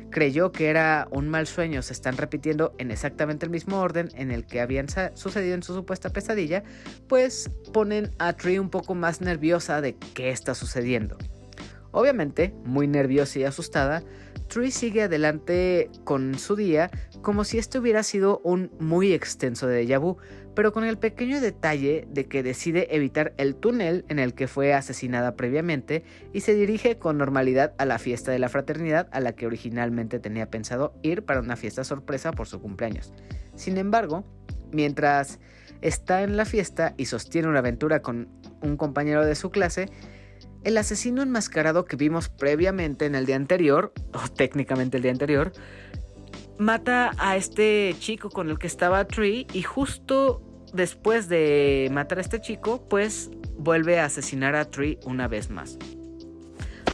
creyó 0.09 0.51
que 0.51 0.69
era 0.69 1.07
un 1.11 1.29
mal 1.29 1.47
sueño 1.47 1.81
se 1.81 1.93
están 1.93 2.17
repitiendo 2.17 2.73
en 2.77 2.91
exactamente 2.91 3.45
el 3.45 3.51
mismo 3.51 3.79
orden 3.79 4.09
en 4.15 4.31
el 4.31 4.45
que 4.45 4.61
habían 4.61 4.87
sucedido 5.13 5.55
en 5.55 5.63
su 5.63 5.73
supuesta 5.73 6.09
pesadilla, 6.09 6.63
pues 7.07 7.49
ponen 7.73 8.11
a 8.19 8.33
Tree 8.33 8.59
un 8.59 8.69
poco 8.69 8.95
más 8.95 9.21
nerviosa 9.21 9.81
de 9.81 9.95
qué 10.13 10.29
está 10.29 10.55
sucediendo. 10.55 11.17
Obviamente, 11.91 12.53
muy 12.65 12.87
nerviosa 12.87 13.39
y 13.39 13.43
asustada, 13.43 14.03
Tree 14.49 14.71
sigue 14.71 15.03
adelante 15.03 15.89
con 16.03 16.37
su 16.37 16.55
día 16.55 16.89
como 17.21 17.43
si 17.43 17.57
este 17.59 17.79
hubiera 17.79 18.03
sido 18.03 18.41
un 18.43 18.71
muy 18.79 19.13
extenso 19.13 19.67
de 19.67 19.85
déjà 19.85 19.99
vu, 19.99 20.17
pero 20.55 20.73
con 20.73 20.83
el 20.83 20.97
pequeño 20.97 21.39
detalle 21.39 22.07
de 22.09 22.25
que 22.25 22.43
decide 22.43 22.93
evitar 22.93 23.33
el 23.37 23.55
túnel 23.55 24.05
en 24.09 24.19
el 24.19 24.33
que 24.33 24.47
fue 24.47 24.73
asesinada 24.73 25.35
previamente 25.35 26.03
y 26.33 26.41
se 26.41 26.55
dirige 26.55 26.97
con 26.97 27.17
normalidad 27.17 27.73
a 27.77 27.85
la 27.85 27.99
fiesta 27.99 28.31
de 28.31 28.39
la 28.39 28.49
fraternidad 28.49 29.07
a 29.11 29.21
la 29.21 29.33
que 29.33 29.45
originalmente 29.45 30.19
tenía 30.19 30.49
pensado 30.49 30.93
ir 31.03 31.23
para 31.23 31.39
una 31.39 31.55
fiesta 31.55 31.83
sorpresa 31.83 32.31
por 32.31 32.47
su 32.47 32.59
cumpleaños. 32.59 33.13
Sin 33.55 33.77
embargo, 33.77 34.25
mientras 34.71 35.39
está 35.81 36.23
en 36.23 36.35
la 36.35 36.45
fiesta 36.45 36.93
y 36.97 37.05
sostiene 37.05 37.47
una 37.47 37.59
aventura 37.59 38.01
con 38.01 38.27
un 38.61 38.77
compañero 38.77 39.25
de 39.25 39.35
su 39.35 39.51
clase, 39.51 39.89
el 40.63 40.77
asesino 40.77 41.21
enmascarado 41.21 41.85
que 41.85 41.95
vimos 41.95 42.29
previamente 42.29 43.05
en 43.05 43.15
el 43.15 43.25
día 43.25 43.35
anterior, 43.35 43.93
o 44.13 44.27
técnicamente 44.29 44.97
el 44.97 45.03
día 45.03 45.11
anterior, 45.11 45.51
mata 46.57 47.11
a 47.17 47.37
este 47.37 47.95
chico 47.99 48.29
con 48.29 48.49
el 48.49 48.59
que 48.59 48.67
estaba 48.67 49.05
Tree 49.05 49.47
y 49.53 49.63
justo 49.63 50.41
después 50.73 51.29
de 51.29 51.89
matar 51.91 52.17
a 52.17 52.21
este 52.21 52.41
chico, 52.41 52.87
pues 52.89 53.31
vuelve 53.57 53.99
a 53.99 54.05
asesinar 54.05 54.55
a 54.55 54.65
Tree 54.69 54.99
una 55.05 55.27
vez 55.27 55.49
más. 55.49 55.77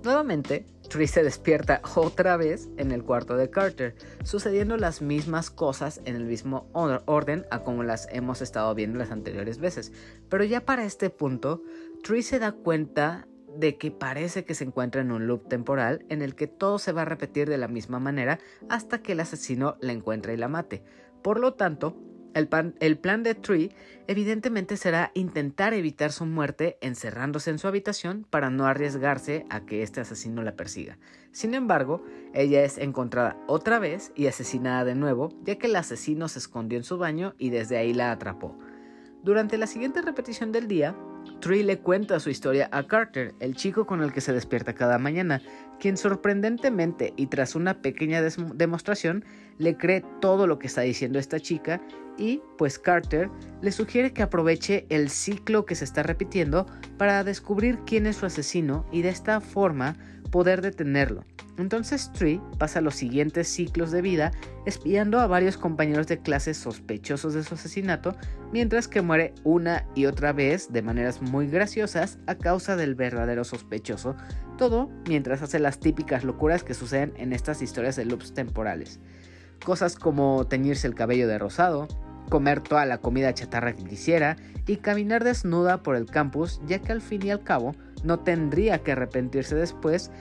Nuevamente, 0.03 0.67
Tree 0.87 1.07
se 1.07 1.23
despierta 1.23 1.81
otra 1.95 2.37
vez 2.37 2.69
en 2.77 2.91
el 2.91 3.03
cuarto 3.03 3.35
de 3.35 3.49
Carter, 3.49 3.95
sucediendo 4.23 4.77
las 4.77 5.01
mismas 5.01 5.49
cosas 5.49 5.99
en 6.05 6.15
el 6.15 6.25
mismo 6.25 6.69
orden 6.73 7.45
a 7.49 7.63
como 7.63 7.81
las 7.83 8.07
hemos 8.11 8.41
estado 8.41 8.73
viendo 8.75 8.99
las 8.99 9.09
anteriores 9.09 9.57
veces. 9.57 9.91
Pero 10.29 10.43
ya 10.43 10.61
para 10.61 10.85
este 10.85 11.09
punto, 11.09 11.63
Tree 12.03 12.21
se 12.21 12.37
da 12.37 12.51
cuenta 12.51 13.27
de 13.57 13.77
que 13.77 13.91
parece 13.91 14.45
que 14.45 14.55
se 14.55 14.63
encuentra 14.63 15.01
en 15.01 15.11
un 15.11 15.27
loop 15.27 15.47
temporal 15.47 16.05
en 16.09 16.21
el 16.21 16.35
que 16.35 16.47
todo 16.47 16.79
se 16.79 16.91
va 16.91 17.03
a 17.03 17.05
repetir 17.05 17.49
de 17.49 17.57
la 17.57 17.67
misma 17.67 17.99
manera 17.99 18.39
hasta 18.69 19.01
que 19.01 19.13
el 19.13 19.19
asesino 19.19 19.77
la 19.79 19.93
encuentre 19.93 20.33
y 20.33 20.37
la 20.37 20.47
mate. 20.47 20.83
Por 21.21 21.39
lo 21.39 21.53
tanto, 21.53 21.97
el, 22.35 22.97
plan 22.97 23.23
de 23.23 23.33
Tree 23.33 23.71
evidentemente 24.07 24.75
será 24.75 25.11
intentar 25.13 25.73
evitar 25.73 26.11
su 26.11 26.25
muerte 26.25 26.77
encerrándose 26.81 27.49
en 27.49 27.59
su 27.59 27.67
habitación 27.69 28.27
para 28.29 28.49
no 28.49 28.65
arriesgarse 28.65 29.45
a 29.49 29.65
que 29.65 29.83
este 29.83 30.01
asesino 30.01 30.43
la 30.43 30.57
persiga. 30.57 30.97
Sin 31.31 31.53
embargo, 31.53 32.03
ella 32.33 32.63
es 32.63 32.77
encontrada 32.77 33.37
otra 33.47 33.79
vez 33.79 34.11
y 34.15 34.27
asesinada 34.27 34.83
de 34.83 34.95
nuevo, 34.95 35.29
ya 35.43 35.55
que 35.55 35.67
el 35.67 35.77
asesino 35.77 36.27
se 36.27 36.39
escondió 36.39 36.77
en 36.77 36.83
su 36.83 36.97
baño 36.97 37.35
y 37.37 37.51
desde 37.51 37.77
ahí 37.77 37.93
la 37.93 38.11
atrapó. 38.11 38.57
Durante 39.23 39.57
la 39.57 39.65
siguiente 39.65 40.01
repetición 40.01 40.51
del 40.51 40.67
día, 40.67 40.93
Tree 41.39 41.63
le 41.63 41.79
cuenta 41.79 42.19
su 42.19 42.29
historia 42.29 42.69
a 42.71 42.87
Carter, 42.87 43.33
el 43.39 43.55
chico 43.55 43.85
con 43.85 44.01
el 44.01 44.11
que 44.11 44.21
se 44.21 44.33
despierta 44.33 44.73
cada 44.73 44.97
mañana, 44.97 45.41
quien 45.79 45.97
sorprendentemente 45.97 47.13
y 47.15 47.27
tras 47.27 47.55
una 47.55 47.81
pequeña 47.81 48.21
demostración 48.21 49.25
le 49.57 49.77
cree 49.77 50.03
todo 50.21 50.47
lo 50.47 50.59
que 50.59 50.67
está 50.67 50.81
diciendo 50.81 51.19
esta 51.19 51.39
chica 51.39 51.81
y 52.17 52.41
pues 52.57 52.79
Carter 52.79 53.29
le 53.61 53.71
sugiere 53.71 54.13
que 54.13 54.23
aproveche 54.23 54.85
el 54.89 55.09
ciclo 55.09 55.65
que 55.65 55.75
se 55.75 55.85
está 55.85 56.03
repitiendo 56.03 56.65
para 56.97 57.23
descubrir 57.23 57.79
quién 57.85 58.07
es 58.07 58.17
su 58.17 58.25
asesino 58.25 58.85
y 58.91 59.01
de 59.01 59.09
esta 59.09 59.41
forma 59.41 59.97
poder 60.35 60.61
detenerlo. 60.61 61.23
Entonces 61.57 62.11
Tree 62.11 62.41
pasa 62.59 62.81
los 62.81 62.95
siguientes 62.95 63.47
ciclos 63.47 63.91
de 63.91 64.01
vida 64.01 64.33
espiando 64.65 65.21
a 65.21 65.27
varios 65.27 65.55
compañeros 65.55 66.07
de 66.07 66.19
clase 66.19 66.53
sospechosos 66.53 67.33
de 67.33 67.41
su 67.41 67.55
asesinato, 67.55 68.17
mientras 68.51 68.89
que 68.89 69.01
muere 69.01 69.33
una 69.45 69.87
y 69.95 70.07
otra 70.07 70.33
vez 70.33 70.73
de 70.73 70.81
maneras 70.81 71.21
muy 71.21 71.47
graciosas 71.47 72.19
a 72.27 72.35
causa 72.35 72.75
del 72.75 72.95
verdadero 72.95 73.45
sospechoso, 73.45 74.17
todo 74.57 74.89
mientras 75.07 75.41
hace 75.41 75.57
las 75.57 75.79
típicas 75.79 76.25
locuras 76.25 76.65
que 76.65 76.73
suceden 76.73 77.13
en 77.15 77.31
estas 77.31 77.61
historias 77.61 77.95
de 77.95 78.03
loops 78.03 78.33
temporales. 78.33 78.99
Cosas 79.63 79.95
como 79.95 80.47
teñirse 80.47 80.85
el 80.85 80.95
cabello 80.95 81.29
de 81.29 81.39
rosado, 81.39 81.87
comer 82.29 82.59
toda 82.59 82.85
la 82.85 82.97
comida 82.97 83.33
chatarra 83.33 83.71
que 83.71 83.85
quisiera 83.85 84.35
y 84.67 84.75
caminar 84.77 85.23
desnuda 85.23 85.81
por 85.81 85.95
el 85.95 86.07
campus, 86.07 86.59
ya 86.67 86.79
que 86.79 86.91
al 86.91 87.01
fin 87.01 87.25
y 87.25 87.31
al 87.31 87.41
cabo 87.41 87.73
no 88.05 88.19
tendría 88.19 88.79
que 88.79 88.93
arrepentirse 88.93 89.55
después 89.55 90.11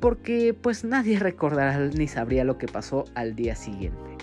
porque 0.00 0.54
pues 0.54 0.84
nadie 0.84 1.18
recordará 1.20 1.78
ni 1.78 2.08
sabría 2.08 2.44
lo 2.44 2.58
que 2.58 2.66
pasó 2.66 3.04
al 3.14 3.36
día 3.36 3.54
siguiente. 3.54 4.18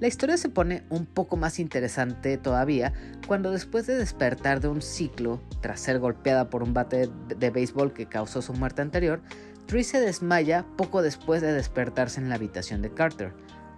La 0.00 0.08
historia 0.08 0.36
se 0.36 0.48
pone 0.48 0.82
un 0.90 1.06
poco 1.06 1.36
más 1.36 1.60
interesante 1.60 2.36
todavía 2.36 2.92
cuando 3.28 3.52
después 3.52 3.86
de 3.86 3.94
despertar 3.94 4.60
de 4.60 4.66
un 4.66 4.82
ciclo, 4.82 5.40
tras 5.60 5.78
ser 5.78 6.00
golpeada 6.00 6.50
por 6.50 6.64
un 6.64 6.74
bate 6.74 7.08
de 7.28 7.50
béisbol 7.50 7.92
que 7.92 8.06
causó 8.06 8.42
su 8.42 8.52
muerte 8.52 8.82
anterior, 8.82 9.22
Tree 9.66 9.84
se 9.84 10.00
desmaya 10.00 10.66
poco 10.76 11.02
después 11.02 11.40
de 11.40 11.52
despertarse 11.52 12.20
en 12.20 12.28
la 12.28 12.34
habitación 12.34 12.82
de 12.82 12.92
Carter. 12.92 13.32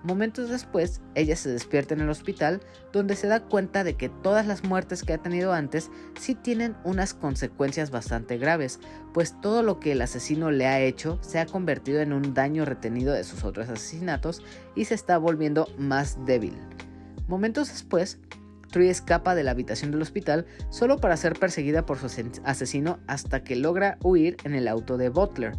Momentos 0.04 0.50
después, 0.50 1.00
ella 1.14 1.34
se 1.34 1.48
despierta 1.48 1.94
en 1.94 2.02
el 2.02 2.10
hospital 2.10 2.60
donde 2.92 3.16
se 3.16 3.26
da 3.26 3.40
cuenta 3.40 3.84
de 3.84 3.94
que 3.94 4.10
todas 4.10 4.46
las 4.46 4.62
muertes 4.62 5.02
que 5.02 5.14
ha 5.14 5.18
tenido 5.18 5.54
antes 5.54 5.90
sí 6.20 6.34
tienen 6.34 6.76
unas 6.84 7.14
consecuencias 7.14 7.90
bastante 7.90 8.36
graves, 8.36 8.80
pues 9.14 9.40
todo 9.40 9.62
lo 9.62 9.80
que 9.80 9.92
el 9.92 10.02
asesino 10.02 10.50
le 10.50 10.66
ha 10.66 10.78
hecho 10.78 11.18
se 11.22 11.38
ha 11.38 11.46
convertido 11.46 12.02
en 12.02 12.12
un 12.12 12.34
daño 12.34 12.66
retenido 12.66 13.14
de 13.14 13.24
sus 13.24 13.44
otros 13.44 13.70
asesinatos 13.70 14.42
y 14.76 14.84
se 14.84 14.94
está 14.94 15.16
volviendo 15.16 15.68
más 15.78 16.22
débil. 16.26 16.54
Momentos 17.26 17.68
después, 17.68 18.18
Tree 18.70 18.90
escapa 18.90 19.34
de 19.34 19.42
la 19.42 19.52
habitación 19.52 19.90
del 19.90 20.02
hospital 20.02 20.44
solo 20.68 20.98
para 20.98 21.16
ser 21.16 21.38
perseguida 21.38 21.86
por 21.86 21.96
su 21.96 22.08
asesino 22.44 22.98
hasta 23.06 23.42
que 23.42 23.56
logra 23.56 23.96
huir 24.02 24.36
en 24.44 24.54
el 24.54 24.68
auto 24.68 24.98
de 24.98 25.08
Butler. 25.08 25.52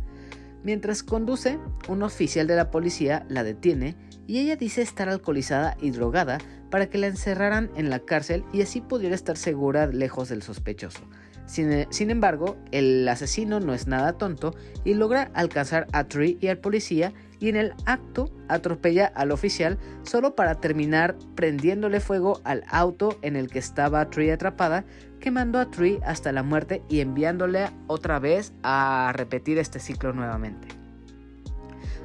Mientras 0.63 1.01
conduce, 1.01 1.57
un 1.87 2.03
oficial 2.03 2.45
de 2.45 2.55
la 2.55 2.71
policía 2.71 3.25
la 3.29 3.43
detiene 3.43 3.95
y 4.27 4.39
ella 4.39 4.55
dice 4.55 4.81
estar 4.81 5.09
alcoholizada 5.09 5.77
y 5.81 5.91
drogada 5.91 6.39
para 6.69 6.89
que 6.89 6.97
la 6.97 7.07
encerraran 7.07 7.69
en 7.75 7.89
la 7.89 7.99
cárcel 7.99 8.43
y 8.51 8.61
así 8.61 8.81
pudiera 8.81 9.15
estar 9.15 9.37
segura 9.37 9.87
lejos 9.87 10.29
del 10.29 10.41
sospechoso. 10.41 11.01
Sin, 11.45 12.09
embargo, 12.09 12.57
el 12.71 13.07
asesino 13.07 13.59
no 13.59 13.73
es 13.73 13.85
nada 13.85 14.13
tonto 14.13 14.55
y 14.83 14.95
logra 14.95 15.29
alcanzar 15.35 15.85
a 15.93 16.05
Tree 16.05 16.39
y 16.41 16.47
al 16.47 16.57
policía 16.57 17.13
y 17.39 17.49
en 17.49 17.55
el 17.55 17.73
acto 17.85 18.31
atropella 18.47 19.05
al 19.05 19.31
oficial 19.31 19.77
solo 20.01 20.33
para 20.33 20.55
terminar 20.55 21.15
prendiéndole 21.35 21.99
fuego 21.99 22.41
al 22.45 22.63
auto 22.67 23.19
en 23.21 23.35
el 23.35 23.47
que 23.49 23.59
estaba 23.59 24.09
Tree 24.09 24.31
atrapada, 24.31 24.85
quemando 25.19 25.59
a 25.59 25.69
Tree 25.69 25.99
hasta 26.03 26.31
la 26.31 26.41
muerte 26.41 26.81
y 26.89 27.01
enviándole 27.01 27.69
otra 27.85 28.17
vez 28.17 28.53
a 28.63 29.11
repetir 29.13 29.59
este 29.59 29.79
ciclo 29.79 30.13
nuevamente. 30.13 30.67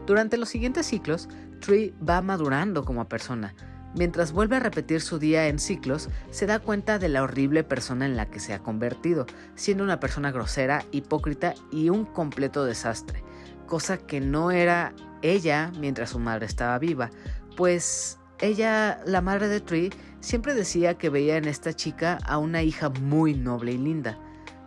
Durante 0.07 0.37
los 0.37 0.51
siguientes 0.51 0.87
ciclos, 0.87 1.31
Tree 1.61 1.95
va 2.07 2.23
madurando 2.23 2.85
como 2.85 3.09
persona. 3.09 3.55
Mientras 3.95 4.33
vuelve 4.33 4.57
a 4.57 4.61
repetir 4.61 5.01
su 5.01 5.19
día 5.19 5.49
en 5.49 5.59
ciclos, 5.59 6.09
se 6.31 6.47
da 6.47 6.61
cuenta 6.61 6.99
de 6.99 7.09
la 7.09 7.23
horrible 7.23 7.65
persona 7.65 8.07
en 8.07 8.17
la 8.17 8.31
que 8.31 8.39
se 8.39 8.55
ha 8.55 8.61
convertido, 8.61 9.27
siendo 9.57 9.83
una 9.83 9.99
persona 9.99 10.31
grosera, 10.31 10.85
hipócrita 10.93 11.55
y 11.73 11.91
un 11.91 12.05
completo 12.05 12.65
desastre, 12.65 13.25
cosa 13.67 13.99
que 13.99 14.21
no 14.21 14.53
era 14.53 14.95
ella 15.23 15.73
mientras 15.79 16.11
su 16.11 16.21
madre 16.21 16.47
estaba 16.47 16.79
viva, 16.79 17.11
pues 17.57 18.21
ella, 18.41 19.01
la 19.07 19.21
madre 19.21 19.49
de 19.49 19.61
Tree, 19.61 19.91
siempre 20.21 20.55
decía 20.55 20.95
que 20.95 21.11
veía 21.11 21.37
en 21.37 21.47
esta 21.47 21.73
chica 21.73 22.19
a 22.25 22.39
una 22.39 22.63
hija 22.63 22.91
muy 22.91 23.35
noble 23.35 23.73
y 23.73 23.79
linda. 23.79 24.19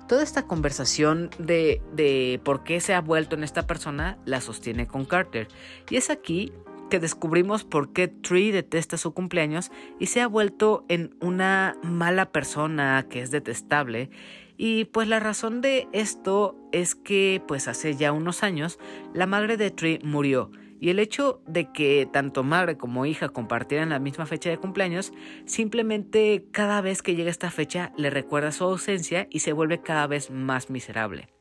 Toda 0.07 0.21
esta 0.21 0.43
conversación 0.43 1.29
de, 1.39 1.81
de 1.93 2.41
por 2.43 2.63
qué 2.63 2.81
se 2.81 2.93
ha 2.93 3.01
vuelto 3.01 3.35
en 3.35 3.43
esta 3.43 3.65
persona 3.65 4.17
la 4.25 4.41
sostiene 4.41 4.85
con 4.85 5.05
Carter. 5.05 5.47
Y 5.89 5.95
es 5.95 6.09
aquí 6.09 6.51
que 6.93 6.99
descubrimos 6.99 7.63
por 7.63 7.91
qué 7.91 8.07
Tree 8.07 8.51
detesta 8.51 8.97
su 8.97 9.15
cumpleaños 9.15 9.71
y 9.99 10.05
se 10.05 10.21
ha 10.21 10.27
vuelto 10.27 10.85
en 10.89 11.15
una 11.21 11.75
mala 11.81 12.31
persona 12.31 13.07
que 13.09 13.21
es 13.21 13.31
detestable. 13.31 14.11
Y 14.57 14.85
pues 14.85 15.07
la 15.07 15.19
razón 15.19 15.61
de 15.61 15.87
esto 15.91 16.55
es 16.71 16.93
que 16.93 17.41
pues 17.47 17.67
hace 17.67 17.95
ya 17.95 18.11
unos 18.11 18.43
años 18.43 18.77
la 19.11 19.25
madre 19.25 19.57
de 19.57 19.71
Tree 19.71 20.01
murió 20.03 20.51
y 20.79 20.91
el 20.91 20.99
hecho 20.99 21.41
de 21.47 21.71
que 21.71 22.07
tanto 22.13 22.43
madre 22.43 22.77
como 22.77 23.07
hija 23.07 23.29
compartieran 23.29 23.89
la 23.89 23.97
misma 23.97 24.27
fecha 24.27 24.51
de 24.51 24.59
cumpleaños, 24.59 25.13
simplemente 25.45 26.45
cada 26.51 26.79
vez 26.81 27.01
que 27.01 27.15
llega 27.15 27.31
esta 27.31 27.49
fecha 27.49 27.91
le 27.97 28.11
recuerda 28.11 28.51
su 28.51 28.65
ausencia 28.65 29.25
y 29.31 29.39
se 29.39 29.53
vuelve 29.53 29.81
cada 29.81 30.05
vez 30.05 30.29
más 30.29 30.69
miserable. 30.69 31.32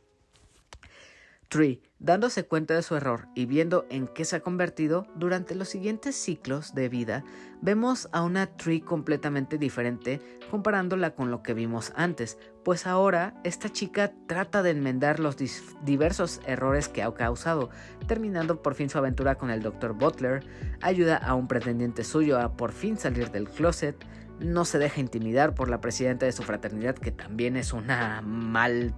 Tree, 1.52 1.82
dándose 1.99 2.47
cuenta 2.47 2.73
de 2.73 2.82
su 2.82 2.97
error 2.97 3.28
y 3.35 3.44
viendo 3.44 3.85
en 3.90 4.09
qué 4.09 4.25
se 4.25 4.37
ha 4.37 4.40
convertido, 4.40 5.06
durante 5.16 5.54
los 5.54 5.68
siguientes 5.68 6.16
ciclos 6.16 6.75
de 6.75 6.88
vida, 6.88 7.25
vemos 7.61 8.09
a 8.11 8.23
una 8.23 8.47
Tree 8.56 8.80
completamente 8.80 9.59
diferente 9.59 10.18
comparándola 10.50 11.14
con 11.14 11.30
lo 11.30 11.42
que 11.42 11.52
vimos 11.52 11.92
antes, 11.94 12.38
pues 12.64 12.87
ahora 12.87 13.35
esta 13.44 13.68
chica 13.68 14.14
trata 14.26 14.62
de 14.62 14.71
enmendar 14.71 15.21
los 15.21 15.37
diversos 15.85 16.40
errores 16.47 16.88
que 16.88 17.02
ha 17.02 17.12
causado, 17.12 17.68
terminando 18.06 18.62
por 18.62 18.75
fin 18.75 18.88
su 18.88 18.97
aventura 18.97 19.35
con 19.35 19.50
el 19.50 19.61
Dr. 19.61 19.92
Butler, 19.92 20.47
ayuda 20.80 21.18
a 21.18 21.35
un 21.35 21.49
pretendiente 21.49 22.02
suyo 22.02 22.40
a 22.40 22.56
por 22.56 22.73
fin 22.73 22.97
salir 22.97 23.30
del 23.30 23.50
closet, 23.50 24.02
no 24.40 24.64
se 24.64 24.78
deja 24.78 25.02
intimidar 25.02 25.54
por 25.54 25.68
la 25.68 25.82
presidenta 25.82 26.25
de 26.25 26.32
su 26.32 26.44
fraternidad 26.44 26.94
que 26.94 27.11
también 27.11 27.59
es 27.59 27.75
una 27.75 28.23
mal 28.23 28.94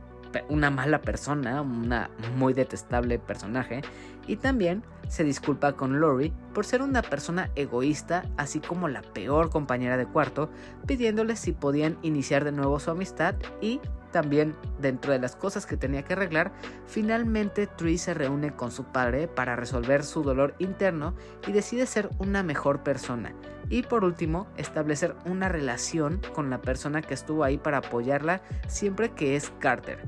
una 0.49 0.71
mala 0.71 1.01
persona, 1.01 1.63
una 1.63 2.11
muy 2.37 2.53
detestable 2.53 3.19
personaje, 3.19 3.83
y 4.27 4.37
también 4.37 4.83
se 5.09 5.25
disculpa 5.25 5.75
con 5.75 6.01
Lori 6.01 6.33
por 6.55 6.65
ser 6.65 6.83
una 6.83 7.03
persona 7.03 7.51
egoísta, 7.55 8.25
así 8.37 8.61
como 8.61 8.89
la 8.89 9.03
peor 9.03 9.51
compañera 9.51 9.97
de 9.97 10.07
cuarto, 10.07 10.51
pidiéndole 10.87 11.37
si 11.37 11.53
podían 11.53 11.99
iniciar 12.03 12.45
de 12.45 12.53
nuevo 12.53 12.81
su 12.81 12.91
amistad 12.91 13.35
y 13.61 13.81
también 14.15 14.55
dentro 14.79 15.13
de 15.13 15.19
las 15.19 15.35
cosas 15.35 15.67
que 15.67 15.77
tenía 15.77 16.05
que 16.05 16.13
arreglar, 16.13 16.53
finalmente 16.87 17.67
Tree 17.67 17.99
se 17.99 18.15
reúne 18.15 18.55
con 18.55 18.71
su 18.71 18.85
padre 18.85 19.27
para 19.27 19.57
resolver 19.57 20.05
su 20.05 20.23
dolor 20.23 20.55
interno 20.61 21.17
y 21.49 21.53
decide 21.53 21.85
ser 21.85 22.09
una 22.19 22.45
mejor 22.45 22.85
persona. 22.85 23.35
Y 23.69 23.83
por 23.83 24.05
último, 24.05 24.47
establecer 24.57 25.17
una 25.25 25.49
relación 25.49 26.21
con 26.33 26.49
la 26.49 26.63
persona 26.63 27.03
que 27.03 27.13
estuvo 27.13 27.43
ahí 27.43 27.59
para 27.59 27.79
apoyarla 27.79 28.41
siempre 28.69 29.11
que 29.11 29.35
es 29.35 29.51
Carter. 29.59 29.99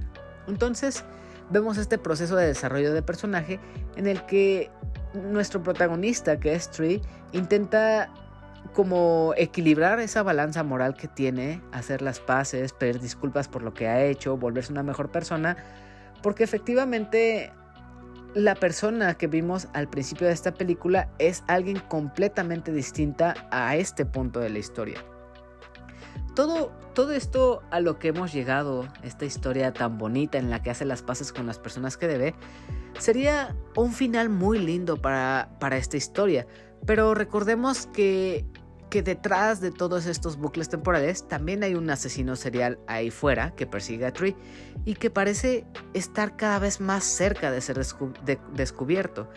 Entonces, 0.49 1.05
vemos 1.50 1.79
este 1.79 1.99
proceso 1.99 2.37
de 2.37 2.47
desarrollo 2.47 2.93
de 2.93 3.03
personaje 3.03 3.61
en 3.97 4.07
el 4.07 4.25
que 4.26 4.71
nuestro 5.15 5.62
protagonista, 5.62 6.38
que 6.38 6.55
es 6.55 6.71
Tree, 6.71 7.00
intenta 7.33 8.11
como 8.73 9.33
equilibrar 9.37 10.00
esa 10.00 10.23
balanza 10.23 10.62
moral 10.62 10.95
que 10.95 11.09
tiene, 11.09 11.62
hacer 11.73 12.03
las 12.03 12.21
paces, 12.21 12.73
pedir 12.73 13.00
disculpas 13.00 13.49
por 13.49 13.62
lo 13.62 13.73
que 13.73 13.88
ha 13.88 14.05
hecho, 14.05 14.37
volverse 14.37 14.73
una 14.73 14.83
mejor 14.83 15.11
persona, 15.11 15.57
porque 16.23 16.45
efectivamente 16.45 17.53
la 18.35 18.55
persona 18.55 19.15
que 19.15 19.29
vimos 19.29 19.69
al 19.73 19.88
principio 19.88 20.26
de 20.26 20.35
esta 20.35 20.53
película 20.53 21.09
es 21.19 21.43
alguien 21.47 21.81
completamente 21.88 22.71
distinta 22.71 23.35
a 23.50 23.76
este 23.76 24.05
punto 24.05 24.41
de 24.41 24.50
la 24.50 24.59
historia. 24.59 24.99
Todo, 26.37 26.71
todo 26.95 27.12
esto 27.12 27.62
a 27.71 27.81
lo 27.81 27.99
que 27.99 28.09
hemos 28.09 28.31
llegado, 28.31 28.87
esta 29.02 29.25
historia 29.25 29.73
tan 29.73 29.97
bonita 29.97 30.37
en 30.37 30.50
la 30.50 30.62
que 30.62 30.69
hace 30.71 30.85
las 30.85 31.03
paces 31.03 31.33
con 31.33 31.46
las 31.46 31.59
personas 31.59 31.96
que 31.96 32.07
debe, 32.07 32.35
sería 32.99 33.57
un 33.75 33.92
final 33.94 34.29
muy 34.29 34.59
lindo 34.59 35.01
para, 35.01 35.57
para 35.59 35.79
esta 35.79 35.96
historia. 35.96 36.46
Pero 36.85 37.14
recordemos 37.14 37.87
que, 37.87 38.44
que 38.90 39.03
detrás 39.03 39.62
de 39.62 39.70
todos 39.70 40.05
estos 40.05 40.37
bucles 40.37 40.68
temporales 40.68 41.27
también 41.27 41.62
hay 41.64 41.75
un 41.75 41.88
asesino 41.88 42.37
serial 42.37 42.79
ahí 42.87 43.11
fuera 43.11 43.55
que 43.57 43.66
persigue 43.66 44.05
a 44.05 44.12
Tree 44.12 44.37
y 44.85 44.92
que 44.94 45.09
parece 45.09 45.64
estar 45.94 46.37
cada 46.37 46.59
vez 46.59 46.83
más 46.83 47.05
cerca 47.05 47.51
de 47.51 47.62
ser 47.62 47.81
descubierto. 48.53 49.31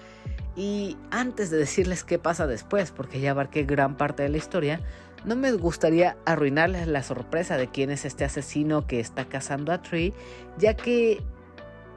Y 0.55 0.97
antes 1.11 1.49
de 1.49 1.57
decirles 1.57 2.03
qué 2.03 2.19
pasa 2.19 2.45
después, 2.45 2.91
porque 2.91 3.21
ya 3.21 3.31
abarqué 3.31 3.63
gran 3.63 3.95
parte 3.95 4.23
de 4.23 4.29
la 4.29 4.37
historia, 4.37 4.81
no 5.25 5.35
me 5.35 5.51
gustaría 5.51 6.17
arruinarles 6.25 6.87
la 6.87 7.03
sorpresa 7.03 7.57
de 7.57 7.69
quién 7.69 7.91
es 7.91 8.05
este 8.05 8.23
asesino 8.23 8.87
que 8.87 8.99
está 8.99 9.25
cazando 9.25 9.71
a 9.71 9.81
Tree, 9.81 10.13
ya 10.57 10.75
que 10.75 11.21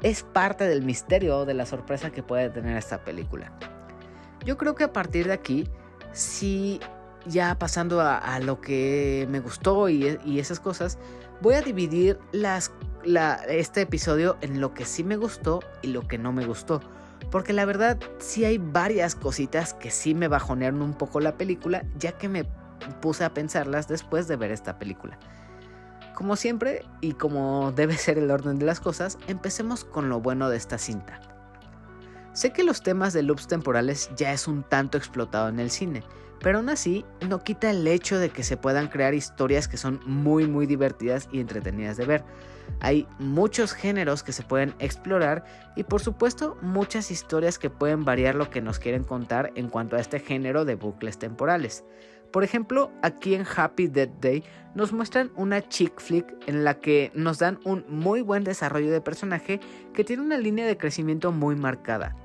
es 0.02 0.22
parte 0.22 0.64
del 0.64 0.82
misterio 0.82 1.44
de 1.44 1.54
la 1.54 1.66
sorpresa 1.66 2.10
que 2.10 2.22
puede 2.22 2.50
tener 2.50 2.76
esta 2.76 3.04
película. 3.04 3.52
Yo 4.44 4.56
creo 4.56 4.74
que 4.74 4.84
a 4.84 4.92
partir 4.92 5.28
de 5.28 5.32
aquí, 5.32 5.68
si 6.12 6.80
ya 7.26 7.56
pasando 7.58 8.00
a, 8.00 8.40
lo 8.40 8.60
que 8.60 9.26
me 9.30 9.38
gustó 9.38 9.88
y, 9.88 10.18
esas 10.38 10.58
cosas, 10.58 10.98
voy 11.40 11.54
a 11.54 11.62
dividir 11.62 12.18
este 13.48 13.82
episodio 13.82 14.36
en 14.40 14.60
lo 14.60 14.74
que 14.74 14.84
sí 14.84 15.04
me 15.04 15.16
gustó 15.16 15.60
y 15.82 15.88
lo 15.88 16.06
que 16.08 16.18
no 16.18 16.32
me 16.32 16.44
gustó. 16.44 16.80
Porque 17.30 17.52
la 17.52 17.64
verdad 17.64 17.98
sí 18.18 18.44
hay 18.44 18.58
varias 18.58 19.14
cositas 19.14 19.74
que 19.74 19.92
sí 19.92 20.12
me 20.14 20.26
bajonearon 20.26 20.82
un 20.82 20.94
poco 20.94 21.20
la 21.20 21.36
película, 21.36 21.84
ya 21.96 22.18
que 22.18 22.28
me 22.28 22.44
puse 23.00 23.24
a 23.24 23.34
pensarlas 23.34 23.88
después 23.88 24.28
de 24.28 24.36
ver 24.36 24.50
esta 24.50 24.78
película. 24.78 25.18
Como 26.14 26.36
siempre, 26.36 26.84
y 27.00 27.12
como 27.12 27.72
debe 27.72 27.96
ser 27.96 28.18
el 28.18 28.30
orden 28.30 28.58
de 28.58 28.66
las 28.66 28.80
cosas, 28.80 29.18
empecemos 29.28 29.84
con 29.84 30.08
lo 30.08 30.20
bueno 30.20 30.50
de 30.50 30.56
esta 30.56 30.78
cinta. 30.78 31.20
Sé 32.32 32.52
que 32.52 32.64
los 32.64 32.82
temas 32.82 33.12
de 33.12 33.22
loops 33.22 33.46
temporales 33.46 34.10
ya 34.16 34.32
es 34.32 34.48
un 34.48 34.62
tanto 34.62 34.96
explotado 34.96 35.48
en 35.48 35.58
el 35.58 35.70
cine, 35.70 36.02
pero 36.40 36.58
aún 36.58 36.70
así 36.70 37.04
no 37.28 37.38
quita 37.38 37.70
el 37.70 37.86
hecho 37.86 38.18
de 38.18 38.30
que 38.30 38.42
se 38.42 38.56
puedan 38.56 38.88
crear 38.88 39.14
historias 39.14 39.68
que 39.68 39.76
son 39.76 40.00
muy 40.06 40.46
muy 40.46 40.66
divertidas 40.66 41.28
y 41.30 41.40
entretenidas 41.40 41.96
de 41.96 42.06
ver. 42.06 42.24
Hay 42.80 43.06
muchos 43.18 43.72
géneros 43.74 44.22
que 44.22 44.32
se 44.32 44.42
pueden 44.42 44.74
explorar 44.78 45.44
y 45.76 45.84
por 45.84 46.00
supuesto 46.00 46.56
muchas 46.62 47.10
historias 47.10 47.58
que 47.58 47.70
pueden 47.70 48.04
variar 48.04 48.34
lo 48.34 48.50
que 48.50 48.60
nos 48.60 48.78
quieren 48.78 49.04
contar 49.04 49.52
en 49.54 49.68
cuanto 49.68 49.96
a 49.96 50.00
este 50.00 50.18
género 50.18 50.64
de 50.64 50.74
bucles 50.74 51.18
temporales. 51.18 51.84
Por 52.32 52.44
ejemplo, 52.44 52.90
aquí 53.02 53.34
en 53.34 53.44
Happy 53.44 53.88
Death 53.88 54.20
Day 54.20 54.42
nos 54.74 54.92
muestran 54.92 55.30
una 55.36 55.60
chick 55.68 56.00
flick 56.00 56.26
en 56.46 56.64
la 56.64 56.80
que 56.80 57.12
nos 57.14 57.38
dan 57.38 57.60
un 57.64 57.84
muy 57.88 58.22
buen 58.22 58.42
desarrollo 58.42 58.90
de 58.90 59.02
personaje 59.02 59.60
que 59.92 60.02
tiene 60.02 60.22
una 60.22 60.38
línea 60.38 60.66
de 60.66 60.78
crecimiento 60.78 61.30
muy 61.30 61.56
marcada. 61.56 62.16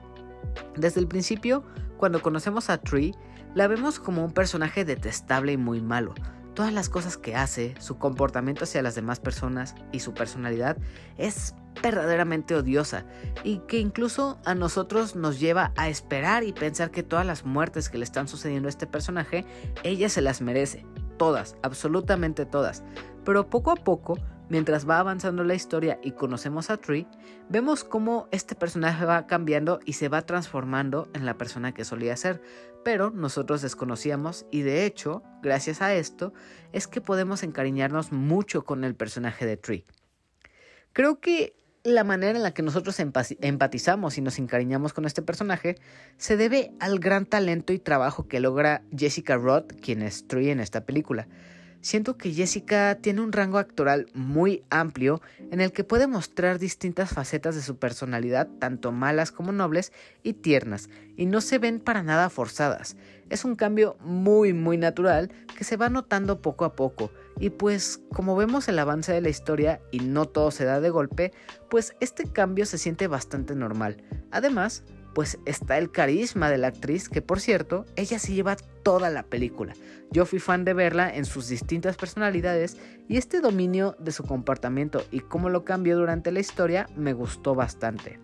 Desde 0.78 1.02
el 1.02 1.08
principio, 1.08 1.66
cuando 1.98 2.22
conocemos 2.22 2.70
a 2.70 2.78
Tree, 2.78 3.14
la 3.54 3.68
vemos 3.68 4.00
como 4.00 4.24
un 4.24 4.32
personaje 4.32 4.86
detestable 4.86 5.52
y 5.52 5.58
muy 5.58 5.82
malo. 5.82 6.14
Todas 6.58 6.74
las 6.74 6.90
cosas 6.90 7.18
que 7.18 7.36
hace, 7.36 7.76
su 7.78 8.00
comportamiento 8.00 8.64
hacia 8.64 8.82
las 8.82 8.96
demás 8.96 9.20
personas 9.20 9.76
y 9.92 10.00
su 10.00 10.16
personalidad 10.16 10.76
es 11.16 11.54
verdaderamente 11.84 12.56
odiosa 12.56 13.06
y 13.44 13.60
que 13.68 13.78
incluso 13.78 14.40
a 14.44 14.56
nosotros 14.56 15.16
nos 15.16 15.40
lleva 15.40 15.72
a 15.78 15.88
esperar 15.88 16.44
y 16.44 16.54
pensar 16.54 16.90
que 16.90 17.04
todas 17.04 17.28
las 17.28 17.46
muertes 17.46 17.90
que 17.90 18.00
le 18.00 18.04
están 18.04 18.28
sucediendo 18.28 18.70
a 18.70 18.72
este 18.72 18.88
personaje, 18.88 19.46
ella 19.84 20.10
se 20.10 20.24
las 20.24 20.42
merece. 20.42 20.84
Todas, 21.20 21.56
absolutamente 21.62 22.48
todas. 22.48 22.84
Pero 23.24 23.52
poco 23.52 23.70
a 23.70 23.76
poco, 23.76 24.18
mientras 24.50 24.90
va 24.90 24.98
avanzando 24.98 25.44
la 25.44 25.54
historia 25.54 26.00
y 26.02 26.14
conocemos 26.14 26.72
a 26.72 26.78
Tree, 26.78 27.08
vemos 27.50 27.84
cómo 27.84 28.28
este 28.32 28.56
personaje 28.56 29.06
va 29.06 29.28
cambiando 29.28 29.80
y 29.86 29.94
se 29.94 30.10
va 30.10 30.24
transformando 30.24 31.08
en 31.14 31.28
la 31.28 31.38
persona 31.38 31.76
que 31.76 31.86
solía 31.86 32.18
ser. 32.18 32.42
Pero 32.88 33.10
nosotros 33.10 33.62
desconocíamos 33.62 34.46
y 34.50 34.62
de 34.62 34.86
hecho, 34.86 35.22
gracias 35.44 35.82
a 35.82 35.94
esto, 35.94 36.34
es 36.72 36.88
que 36.88 37.02
podemos 37.02 37.44
encariñarnos 37.44 38.14
mucho 38.14 38.64
con 38.64 38.86
el 38.86 38.96
personaje 38.96 39.46
de 39.46 39.58
Tree. 39.58 39.86
Creo 40.94 41.20
que 41.20 41.54
la 41.84 42.06
manera 42.06 42.38
en 42.38 42.44
la 42.44 42.54
que 42.54 42.62
nosotros 42.62 42.98
empatizamos 43.02 44.18
y 44.18 44.22
nos 44.22 44.40
encariñamos 44.40 44.94
con 44.94 45.04
este 45.04 45.22
personaje 45.22 45.76
se 46.16 46.38
debe 46.38 46.72
al 46.80 47.00
gran 47.00 47.26
talento 47.26 47.74
y 47.74 47.80
trabajo 47.80 48.30
que 48.30 48.40
logra 48.40 48.84
Jessica 48.98 49.36
Roth, 49.36 49.74
quien 49.82 50.02
es 50.02 50.26
Tree 50.26 50.52
en 50.52 50.62
esta 50.62 50.86
película. 50.86 51.28
Siento 51.82 52.18
que 52.18 52.34
Jessica 52.34 52.98
tiene 53.02 53.22
un 53.22 53.32
rango 53.32 53.60
actoral 53.60 54.08
muy 54.14 54.64
amplio 54.70 55.22
en 55.52 55.62
el 55.62 55.72
que 55.72 55.84
puede 55.84 56.08
mostrar 56.08 56.60
distintas 56.60 57.12
facetas 57.12 57.56
de 57.56 57.62
su 57.62 57.78
personalidad, 57.78 58.48
tanto 58.60 58.92
malas 58.92 59.32
como 59.32 59.52
nobles 59.52 59.94
y 60.24 60.34
tiernas, 60.34 60.90
y 61.16 61.26
no 61.28 61.40
se 61.40 61.60
ven 61.60 61.80
para 61.80 62.04
nada 62.04 62.30
forzadas. 62.30 62.98
Es 63.30 63.46
un 63.46 63.56
cambio 63.56 63.96
muy 64.02 64.54
muy 64.54 64.78
natural 64.78 65.32
que 65.56 65.64
se 65.64 65.78
va 65.78 65.90
notando 65.90 66.42
poco 66.42 66.66
a 66.66 66.76
poco, 66.76 67.12
y 67.40 67.52
pues 67.52 68.02
como 68.12 68.36
vemos 68.36 68.68
el 68.68 68.80
avance 68.80 69.14
de 69.14 69.22
la 69.22 69.30
historia 69.30 69.80
y 69.92 70.00
no 70.00 70.26
todo 70.26 70.52
se 70.52 70.66
da 70.66 70.82
de 70.82 70.90
golpe, 70.90 71.32
pues 71.70 71.94
este 72.00 72.24
cambio 72.26 72.66
se 72.66 72.78
siente 72.78 73.08
bastante 73.08 73.56
normal. 73.56 74.04
Además, 74.32 74.84
pues 75.18 75.40
está 75.48 75.80
el 75.80 75.90
carisma 75.90 76.52
de 76.52 76.60
la 76.60 76.68
actriz, 76.68 77.10
que 77.10 77.24
por 77.24 77.40
cierto, 77.40 77.88
ella 77.96 78.20
se 78.20 78.36
lleva 78.36 78.56
toda 78.56 79.10
la 79.10 79.24
película. 79.24 79.74
Yo 80.12 80.28
fui 80.28 80.38
fan 80.38 80.64
de 80.64 80.76
verla 80.76 81.10
en 81.10 81.26
sus 81.26 81.48
distintas 81.48 81.98
personalidades 81.98 82.78
y 83.08 83.18
este 83.18 83.42
dominio 83.42 83.96
de 83.98 84.12
su 84.12 84.24
comportamiento 84.24 85.04
y 85.10 85.22
cómo 85.22 85.50
lo 85.50 85.66
cambió 85.66 85.98
durante 85.98 86.32
la 86.32 86.40
historia 86.40 86.86
me 86.96 87.14
gustó 87.14 87.56
bastante. 87.56 88.20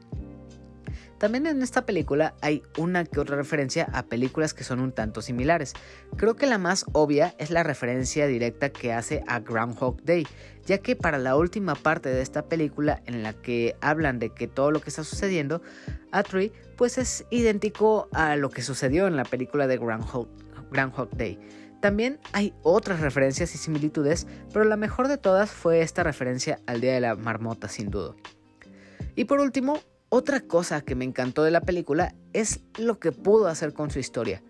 También 1.24 1.48
en 1.48 1.62
esta 1.62 1.86
película 1.86 2.34
hay 2.42 2.64
una 2.78 3.06
que 3.06 3.18
otra 3.18 3.38
referencia 3.38 3.88
a 3.94 4.04
películas 4.04 4.54
que 4.54 4.66
son 4.66 4.82
un 4.82 4.92
tanto 4.92 5.22
similares. 5.22 5.72
Creo 6.18 6.36
que 6.36 6.48
la 6.48 6.58
más 6.58 6.86
obvia 6.92 7.34
es 7.38 7.50
la 7.50 7.64
referencia 7.64 8.28
directa 8.28 8.74
que 8.74 8.92
hace 8.92 9.24
a 9.26 9.40
Groundhog 9.40 10.04
Day, 10.04 10.28
ya 10.66 10.80
que 10.80 10.98
para 10.98 11.20
la 11.20 11.38
última 11.38 11.76
parte 11.76 12.10
de 12.10 12.22
esta 12.22 12.50
película 12.50 13.02
en 13.06 13.24
la 13.24 13.32
que 13.32 13.78
hablan 13.80 14.20
de 14.20 14.32
que 14.32 14.50
todo 14.50 14.70
lo 14.72 14.82
que 14.82 14.90
está 14.90 15.06
sucediendo 15.06 15.62
a 16.12 16.24
Tree 16.24 16.52
pues 16.76 16.98
es 16.98 17.26
idéntico 17.30 18.10
a 18.12 18.36
lo 18.36 18.50
que 18.50 18.62
sucedió 18.62 19.08
en 19.08 19.16
la 19.16 19.24
película 19.24 19.66
de 19.66 19.78
Groundhog, 19.78 20.28
Groundhog 20.72 21.10
Day. 21.12 21.40
También 21.80 22.20
hay 22.34 22.54
otras 22.64 23.00
referencias 23.00 23.56
y 23.56 23.58
similitudes, 23.58 24.28
pero 24.52 24.66
la 24.66 24.76
mejor 24.76 25.08
de 25.08 25.18
todas 25.18 25.52
fue 25.52 25.84
esta 25.84 26.04
referencia 26.04 26.60
al 26.66 26.82
Día 26.82 26.96
de 26.96 27.00
la 27.00 27.16
Marmota, 27.16 27.70
sin 27.70 27.92
duda. 27.92 28.14
Y 29.16 29.24
por 29.24 29.40
último, 29.40 29.80
otra 30.16 30.42
cosa 30.42 30.82
que 30.82 30.94
me 30.94 31.06
encantó 31.06 31.42
de 31.42 31.50
la 31.50 31.62
película 31.62 32.14
es 32.34 32.60
lo 32.78 33.00
que 33.00 33.12
pudo 33.12 33.48
hacer 33.48 33.74
con 33.74 33.90
su 33.90 33.98
historia. 33.98 34.44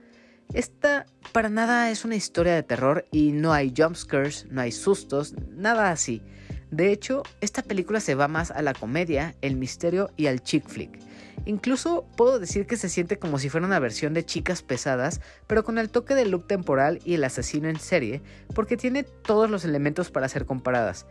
Esta 0.54 1.06
para 1.32 1.48
nada 1.48 1.90
es 1.90 2.04
una 2.04 2.18
historia 2.18 2.54
de 2.54 2.64
terror 2.64 3.06
y 3.14 3.32
no 3.32 3.54
hay 3.54 3.74
jumpscares, 3.74 4.46
no 4.52 4.60
hay 4.60 4.74
sustos, 4.74 5.36
nada 5.52 5.90
así. 5.90 6.22
De 6.70 6.92
hecho, 6.92 7.24
esta 7.40 7.62
película 7.62 8.02
se 8.02 8.14
va 8.14 8.28
más 8.28 8.52
a 8.52 8.62
la 8.62 8.74
comedia, 8.74 9.36
el 9.40 9.56
misterio 9.56 10.10
y 10.18 10.28
al 10.28 10.44
chick 10.44 10.68
flick. 10.68 11.00
Incluso 11.46 12.06
puedo 12.18 12.40
decir 12.40 12.68
que 12.68 12.76
se 12.76 12.90
siente 12.90 13.18
como 13.18 13.40
si 13.40 13.48
fuera 13.48 13.66
una 13.66 13.80
versión 13.80 14.14
de 14.14 14.26
Chicas 14.26 14.64
Pesadas, 14.64 15.22
pero 15.48 15.64
con 15.64 15.78
el 15.78 15.90
toque 15.90 16.14
de 16.14 16.26
look 16.26 16.46
temporal 16.46 17.00
y 17.06 17.14
el 17.14 17.24
asesino 17.24 17.70
en 17.70 17.80
serie, 17.80 18.22
porque 18.54 18.76
tiene 18.76 19.04
todos 19.04 19.50
los 19.50 19.64
elementos 19.64 20.12
para 20.12 20.28
ser 20.28 20.46
comparadas. 20.46 21.06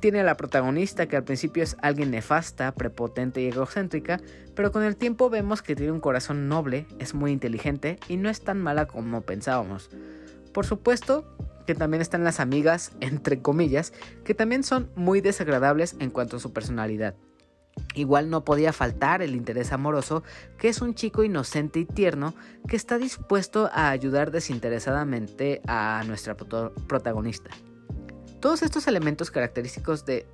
Tiene 0.00 0.20
a 0.20 0.24
la 0.24 0.38
protagonista 0.38 1.06
que 1.06 1.16
al 1.16 1.24
principio 1.24 1.62
es 1.62 1.76
alguien 1.82 2.10
nefasta, 2.10 2.72
prepotente 2.72 3.42
y 3.42 3.48
egocéntrica, 3.48 4.18
pero 4.54 4.72
con 4.72 4.82
el 4.82 4.96
tiempo 4.96 5.28
vemos 5.28 5.60
que 5.60 5.76
tiene 5.76 5.92
un 5.92 6.00
corazón 6.00 6.48
noble, 6.48 6.86
es 6.98 7.12
muy 7.12 7.32
inteligente 7.32 7.98
y 8.08 8.16
no 8.16 8.30
es 8.30 8.40
tan 8.40 8.62
mala 8.62 8.86
como 8.86 9.20
pensábamos. 9.20 9.90
Por 10.54 10.64
supuesto 10.64 11.36
que 11.66 11.74
también 11.74 12.00
están 12.00 12.24
las 12.24 12.40
amigas, 12.40 12.92
entre 13.00 13.42
comillas, 13.42 13.92
que 14.24 14.34
también 14.34 14.64
son 14.64 14.90
muy 14.96 15.20
desagradables 15.20 15.94
en 16.00 16.10
cuanto 16.10 16.38
a 16.38 16.40
su 16.40 16.52
personalidad. 16.52 17.14
Igual 17.94 18.30
no 18.30 18.42
podía 18.42 18.72
faltar 18.72 19.20
el 19.20 19.36
interés 19.36 19.70
amoroso, 19.70 20.22
que 20.58 20.68
es 20.68 20.80
un 20.80 20.94
chico 20.94 21.24
inocente 21.24 21.78
y 21.78 21.84
tierno 21.84 22.34
que 22.66 22.76
está 22.76 22.96
dispuesto 22.98 23.70
a 23.72 23.90
ayudar 23.90 24.30
desinteresadamente 24.30 25.60
a 25.66 26.02
nuestra 26.06 26.36
protagonista. 26.36 27.50
Todos 28.40 28.62
estos 28.62 28.86
elementos 28.86 29.30
característicos 29.30 30.04
de, 30.06 30.26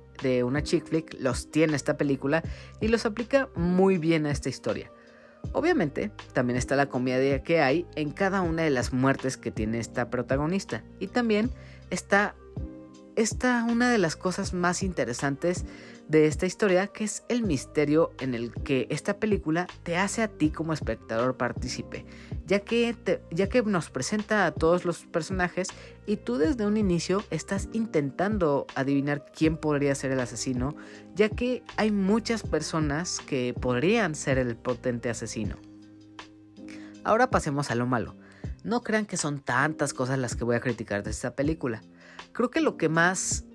una 0.43 0.63
chick 0.63 0.85
flick 0.85 1.15
los 1.19 1.51
tiene 1.51 1.75
esta 1.75 1.97
película 1.97 2.41
y 2.81 2.87
los 2.87 3.05
aplica 3.05 3.49
muy 3.55 3.97
bien 3.97 4.25
a 4.25 4.31
esta 4.31 4.49
historia. 4.49 4.91
Obviamente, 5.51 6.11
también 6.33 6.57
está 6.57 6.75
la 6.75 6.87
comedia 6.87 7.43
que 7.43 7.61
hay 7.61 7.85
en 7.95 8.11
cada 8.11 8.41
una 8.41 8.63
de 8.63 8.69
las 8.69 8.93
muertes 8.93 9.37
que 9.37 9.51
tiene 9.51 9.79
esta 9.79 10.09
protagonista. 10.09 10.83
Y 10.99 11.07
también 11.07 11.51
está, 11.89 12.35
está 13.15 13.65
una 13.69 13.91
de 13.91 13.97
las 13.97 14.15
cosas 14.15 14.53
más 14.53 14.83
interesantes 14.83 15.65
de 16.07 16.25
esta 16.25 16.45
historia, 16.45 16.87
que 16.87 17.03
es 17.03 17.23
el 17.27 17.43
misterio 17.43 18.11
en 18.19 18.33
el 18.33 18.53
que 18.53 18.87
esta 18.89 19.19
película 19.19 19.67
te 19.83 19.97
hace 19.97 20.21
a 20.21 20.27
ti 20.27 20.49
como 20.49 20.73
espectador 20.73 21.35
partícipe, 21.35 22.05
ya 22.45 22.59
que, 22.59 22.95
ya 23.31 23.49
que 23.49 23.61
nos 23.63 23.89
presenta 23.89 24.45
a 24.45 24.51
todos 24.51 24.85
los 24.85 25.05
personajes 25.05 25.67
y 26.05 26.17
tú 26.17 26.37
desde 26.37 26.65
un 26.65 26.77
inicio 26.77 27.23
estás 27.29 27.67
intentando 27.73 28.67
adivinar 28.75 29.25
quién 29.35 29.57
podría 29.57 29.95
ser 29.95 30.11
el 30.11 30.19
asesino, 30.19 30.75
ya 31.15 31.29
que 31.29 31.63
hay 31.75 31.91
muchas 31.91 32.43
personas 32.43 33.19
que 33.19 33.53
podrían 33.59 34.15
ser 34.15 34.37
el 34.37 34.55
potente 34.55 35.09
asesino. 35.09 35.57
Ahora 37.03 37.29
pasemos 37.29 37.71
a 37.71 37.75
lo 37.75 37.85
malo. 37.85 38.15
No 38.63 38.81
crean 38.81 39.05
que 39.05 39.17
son 39.17 39.39
tantas 39.39 39.93
cosas 39.93 40.19
las 40.19 40.35
que 40.35 40.43
voy 40.43 40.55
a 40.55 40.59
criticar 40.59 41.03
de 41.03 41.11
esta 41.11 41.35
película. 41.35 41.81
Creo 42.33 42.49
que 42.49 42.59
lo 42.59 42.75
que 42.75 42.89
más 42.89 43.46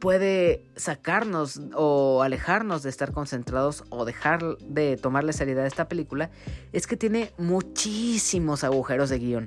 puede 0.00 0.64
sacarnos 0.76 1.60
o 1.74 2.22
alejarnos 2.22 2.82
de 2.82 2.90
estar 2.90 3.12
concentrados 3.12 3.84
o 3.90 4.04
dejar 4.04 4.56
de 4.58 4.96
tomarle 4.96 5.32
seriedad 5.32 5.64
a 5.64 5.68
esta 5.68 5.88
película 5.88 6.30
es 6.72 6.86
que 6.86 6.96
tiene 6.96 7.32
muchísimos 7.38 8.64
agujeros 8.64 9.10
de 9.10 9.18
guion. 9.18 9.46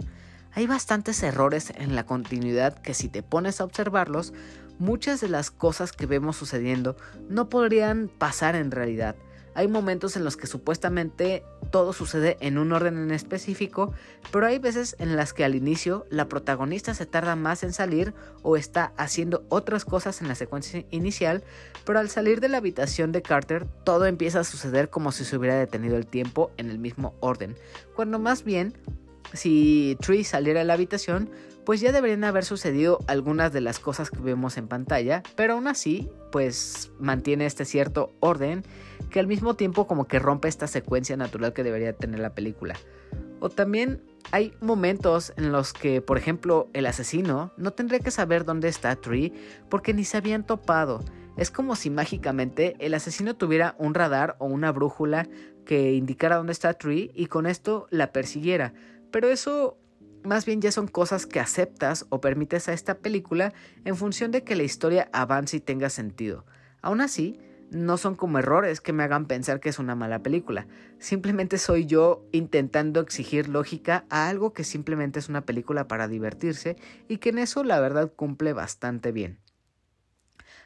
Hay 0.52 0.68
bastantes 0.68 1.22
errores 1.24 1.74
en 1.76 1.96
la 1.96 2.06
continuidad 2.06 2.78
que 2.78 2.94
si 2.94 3.10
te 3.10 3.24
pones 3.24 3.60
a 3.60 3.64
observarlos, 3.64 4.34
muchas 4.78 5.20
de 5.20 5.28
las 5.28 5.50
cosas 5.50 5.92
que 5.92 6.06
vemos 6.06 6.38
sucediendo 6.38 6.96
no 7.28 7.50
podrían 7.50 8.08
pasar 8.08 8.56
en 8.56 8.70
realidad. 8.70 9.16
Hay 9.56 9.68
momentos 9.68 10.16
en 10.16 10.24
los 10.24 10.38
que 10.38 10.48
supuestamente 10.48 11.44
todo 11.72 11.94
sucede 11.94 12.38
en 12.40 12.58
un 12.58 12.72
orden 12.72 12.98
en 12.98 13.12
específico, 13.12 13.94
pero 14.32 14.46
hay 14.46 14.60
veces 14.60 14.96
en 15.00 15.16
las 15.16 15.34
que 15.34 15.44
al 15.44 15.56
inicio 15.56 16.06
la 16.10 16.28
protagonista 16.28 16.94
se 16.94 17.06
tarda 17.06 17.36
más 17.36 17.64
en 17.64 17.74
salir 17.74 18.14
o 18.42 18.58
está 18.58 18.94
haciendo 18.98 19.46
otras 19.50 19.86
cosas 19.86 20.22
en 20.22 20.28
la 20.28 20.36
secuencia 20.36 20.86
inicial, 20.92 21.44
pero 21.86 22.00
al 22.00 22.10
salir 22.10 22.42
de 22.42 22.50
la 22.50 22.58
habitación 22.58 23.12
de 23.12 23.22
Carter 23.22 23.66
todo 23.84 24.06
empieza 24.06 24.42
a 24.42 24.44
suceder 24.44 24.90
como 24.90 25.12
si 25.12 25.26
se 25.26 25.38
hubiera 25.38 25.58
detenido 25.58 25.98
el 25.98 26.08
tiempo 26.08 26.52
en 26.58 26.70
el 26.70 26.80
mismo 26.80 27.16
orden, 27.20 27.56
cuando 27.96 28.20
más 28.20 28.44
bien 28.44 28.74
si 29.34 29.98
Tree 30.02 30.24
saliera 30.24 30.60
de 30.60 30.66
la 30.66 30.74
habitación, 30.74 31.30
pues 31.66 31.82
ya 31.82 31.92
deberían 31.92 32.24
haber 32.24 32.46
sucedido 32.46 33.00
algunas 33.08 33.54
de 33.54 33.62
las 33.62 33.80
cosas 33.80 34.10
que 34.10 34.20
vemos 34.20 34.58
en 34.58 34.68
pantalla, 34.68 35.24
pero 35.36 35.54
aún 35.54 35.68
así, 35.68 36.10
pues 36.32 36.92
mantiene 37.00 37.46
este 37.46 37.66
cierto 37.66 38.14
orden 38.20 38.64
que 39.10 39.20
al 39.20 39.28
mismo 39.28 39.56
tiempo 39.56 39.88
como 39.88 40.08
que 40.08 40.20
rompe 40.20 40.48
esta 40.48 40.68
secuencia 40.68 41.16
natural 41.16 41.54
que 41.54 41.64
debería 41.64 41.94
tener 41.94 42.20
la 42.20 42.34
película. 42.34 42.76
O 43.40 43.50
también 43.50 44.02
hay 44.32 44.54
momentos 44.62 45.34
en 45.38 45.52
los 45.52 45.74
que, 45.74 46.02
por 46.02 46.18
ejemplo, 46.18 46.70
el 46.74 46.86
asesino 46.86 47.52
no 47.58 47.72
tendría 47.72 48.00
que 48.00 48.12
saber 48.12 48.46
dónde 48.46 48.70
está 48.70 48.96
Tree 48.96 49.34
porque 49.70 49.94
ni 49.94 50.06
se 50.06 50.18
habían 50.18 50.46
topado. 50.46 51.04
Es 51.36 51.52
como 51.52 51.76
si 51.76 51.90
mágicamente 51.90 52.76
el 52.80 52.94
asesino 52.94 53.36
tuviera 53.36 53.76
un 53.80 53.94
radar 53.94 54.36
o 54.40 54.46
una 54.46 54.72
brújula 54.72 55.28
que 55.66 55.94
indicara 55.94 56.38
dónde 56.38 56.54
está 56.54 56.74
Tree 56.74 57.12
y 57.14 57.26
con 57.26 57.46
esto 57.46 57.88
la 57.90 58.12
persiguiera. 58.12 58.74
Pero 59.12 59.30
eso 59.30 59.78
más 60.24 60.46
bien 60.46 60.62
ya 60.62 60.72
son 60.72 60.88
cosas 60.88 61.26
que 61.26 61.40
aceptas 61.40 62.06
o 62.10 62.22
permites 62.22 62.70
a 62.70 62.74
esta 62.74 63.00
película 63.00 63.54
en 63.86 63.96
función 63.96 64.32
de 64.32 64.44
que 64.44 64.56
la 64.56 64.64
historia 64.64 65.10
avance 65.14 65.58
y 65.58 65.60
tenga 65.60 65.90
sentido. 65.90 66.46
Aún 66.82 67.02
así, 67.02 67.40
no 67.72 67.98
son 67.98 68.16
como 68.16 68.40
errores 68.40 68.82
que 68.82 68.94
me 68.94 69.04
hagan 69.04 69.26
pensar 69.26 69.60
que 69.60 69.70
es 69.70 69.80
una 69.80 69.96
mala 69.96 70.20
película. 70.20 70.68
Simplemente 71.00 71.58
soy 71.58 71.86
yo 71.86 72.26
intentando 72.32 73.00
exigir 73.00 73.50
lógica 73.50 74.06
a 74.10 74.30
algo 74.30 74.54
que 74.54 74.64
simplemente 74.64 75.20
es 75.20 75.30
una 75.30 75.42
película 75.42 75.88
para 75.88 76.08
divertirse 76.08 76.78
y 77.08 77.18
que 77.18 77.30
en 77.30 77.40
eso 77.40 77.64
la 77.64 77.80
verdad 77.80 78.12
cumple 78.16 78.54
bastante 78.54 79.12
bien. 79.12 79.40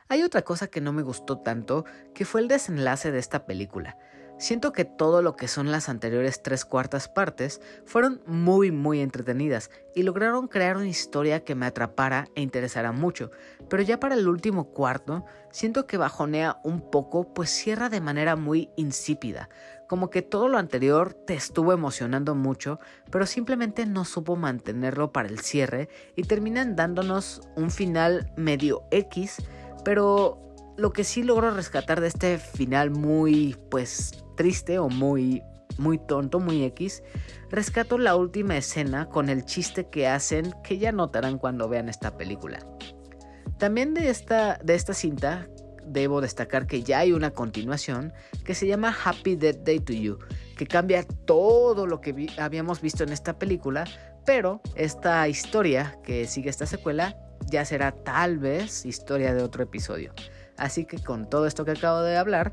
Hay 0.10 0.24
otra 0.24 0.42
cosa 0.44 0.68
que 0.68 0.82
no 0.82 0.94
me 0.94 1.02
gustó 1.02 1.40
tanto, 1.40 1.86
que 2.14 2.26
fue 2.26 2.42
el 2.42 2.48
desenlace 2.48 3.12
de 3.12 3.20
esta 3.20 3.46
película. 3.46 3.98
Siento 4.40 4.72
que 4.72 4.86
todo 4.86 5.24
lo 5.24 5.36
que 5.36 5.48
son 5.48 5.72
las 5.72 5.90
anteriores 5.90 6.44
tres 6.44 6.64
cuartas 6.64 7.08
partes 7.08 7.60
fueron 7.86 8.22
muy 8.28 8.72
muy 8.72 9.00
entretenidas 9.00 9.72
y 9.96 10.04
lograron 10.04 10.48
crear 10.48 10.78
una 10.78 10.86
historia 10.86 11.44
que 11.44 11.56
me 11.56 11.66
atrapara 11.66 12.28
e 12.36 12.42
interesara 12.42 12.92
mucho, 12.92 13.32
pero 13.68 13.82
ya 13.82 14.00
para 14.00 14.14
el 14.14 14.28
último 14.28 14.66
cuarto 14.66 15.26
siento 15.50 15.88
que 15.88 15.98
bajonea 15.98 16.60
un 16.64 16.92
poco 16.92 17.34
pues 17.34 17.50
cierra 17.50 17.90
de 17.90 18.00
manera 18.00 18.36
muy 18.36 18.70
insípida, 18.76 19.50
como 19.88 20.12
que 20.12 20.22
todo 20.22 20.50
lo 20.50 20.60
anterior 20.60 21.16
te 21.16 21.34
estuvo 21.34 21.74
emocionando 21.74 22.36
mucho, 22.36 22.80
pero 23.10 23.26
simplemente 23.26 23.88
no 23.88 24.06
supo 24.06 24.36
mantenerlo 24.36 25.12
para 25.12 25.30
el 25.30 25.40
cierre 25.40 25.90
y 26.16 26.22
terminan 26.22 26.76
dándonos 26.76 27.42
un 27.56 27.72
final 27.72 28.32
medio 28.38 28.84
X, 28.92 29.38
pero 29.84 30.44
lo 30.78 30.94
que 30.94 31.04
sí 31.04 31.24
logro 31.24 31.50
rescatar 31.50 32.02
de 32.02 32.08
este 32.08 32.38
final 32.38 32.92
muy 32.92 33.58
pues 33.72 34.24
triste 34.38 34.80
o 34.80 34.88
muy 34.88 35.44
muy 35.78 35.98
tonto, 35.98 36.40
muy 36.40 36.64
X, 36.64 37.04
rescato 37.50 37.98
la 37.98 38.16
última 38.16 38.58
escena 38.58 39.08
con 39.10 39.30
el 39.30 39.46
chiste 39.46 39.90
que 39.90 40.08
hacen 40.08 40.54
que 40.64 40.78
ya 40.78 40.92
notarán 40.92 41.38
cuando 41.38 41.70
vean 41.70 41.90
esta 41.90 42.18
película. 42.18 42.60
También 43.58 43.94
de 43.94 44.10
esta, 44.10 44.60
de 44.64 44.76
esta 44.76 44.94
cinta 44.94 45.48
debo 45.86 46.22
destacar 46.22 46.68
que 46.68 46.84
ya 46.84 47.00
hay 47.00 47.14
una 47.14 47.32
continuación 47.32 48.14
que 48.44 48.54
se 48.54 48.68
llama 48.68 48.96
Happy 49.04 49.36
Death 49.36 49.64
Day 49.64 49.80
to 49.80 49.94
You, 49.94 50.20
que 50.58 50.68
cambia 50.68 51.04
todo 51.04 51.88
lo 51.88 52.02
que 52.02 52.28
habíamos 52.38 52.82
visto 52.82 53.04
en 53.04 53.12
esta 53.12 53.40
película, 53.40 53.86
pero 54.26 54.62
esta 54.76 55.28
historia 55.28 55.98
que 56.04 56.28
sigue 56.28 56.50
esta 56.50 56.66
secuela 56.66 57.18
ya 57.50 57.64
será 57.64 57.92
tal 57.92 58.38
vez 58.38 58.86
historia 58.86 59.34
de 59.34 59.42
otro 59.42 59.64
episodio. 59.64 60.14
Así 60.58 60.86
que 60.86 60.98
con 60.98 61.30
todo 61.30 61.48
esto 61.48 61.64
que 61.64 61.72
acabo 61.72 62.02
de 62.02 62.18
hablar, 62.18 62.52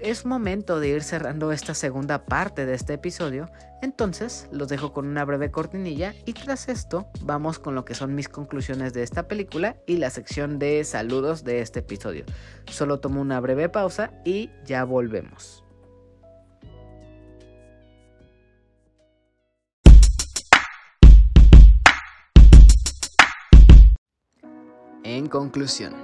es 0.00 0.24
momento 0.24 0.80
de 0.80 0.88
ir 0.88 1.02
cerrando 1.02 1.52
esta 1.52 1.74
segunda 1.74 2.24
parte 2.24 2.66
de 2.66 2.74
este 2.74 2.94
episodio, 2.94 3.50
entonces 3.82 4.48
los 4.52 4.68
dejo 4.68 4.92
con 4.92 5.06
una 5.06 5.24
breve 5.24 5.50
cortinilla 5.50 6.14
y 6.24 6.32
tras 6.32 6.68
esto 6.68 7.08
vamos 7.22 7.58
con 7.58 7.74
lo 7.74 7.84
que 7.84 7.94
son 7.94 8.14
mis 8.14 8.28
conclusiones 8.28 8.92
de 8.92 9.02
esta 9.02 9.28
película 9.28 9.76
y 9.86 9.96
la 9.96 10.10
sección 10.10 10.58
de 10.58 10.84
saludos 10.84 11.44
de 11.44 11.60
este 11.60 11.80
episodio. 11.80 12.24
Solo 12.66 13.00
tomo 13.00 13.20
una 13.20 13.40
breve 13.40 13.68
pausa 13.68 14.12
y 14.24 14.50
ya 14.64 14.84
volvemos. 14.84 15.64
En 25.04 25.26
conclusión, 25.26 25.94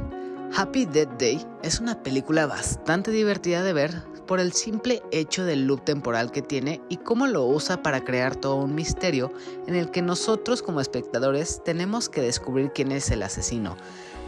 Happy 0.56 0.86
Death 0.86 1.18
Day 1.18 1.44
es 1.64 1.80
una 1.80 2.00
película 2.04 2.46
bastante 2.46 3.10
divertida 3.10 3.64
de 3.64 3.72
ver 3.72 4.04
por 4.28 4.38
el 4.38 4.52
simple 4.52 5.02
hecho 5.10 5.44
del 5.44 5.66
loop 5.66 5.84
temporal 5.84 6.30
que 6.30 6.42
tiene 6.42 6.80
y 6.88 6.98
cómo 6.98 7.26
lo 7.26 7.44
usa 7.44 7.82
para 7.82 8.04
crear 8.04 8.36
todo 8.36 8.54
un 8.56 8.72
misterio 8.72 9.32
en 9.66 9.74
el 9.74 9.90
que 9.90 10.00
nosotros 10.00 10.62
como 10.62 10.80
espectadores 10.80 11.60
tenemos 11.64 12.08
que 12.08 12.20
descubrir 12.20 12.70
quién 12.72 12.92
es 12.92 13.10
el 13.10 13.24
asesino. 13.24 13.76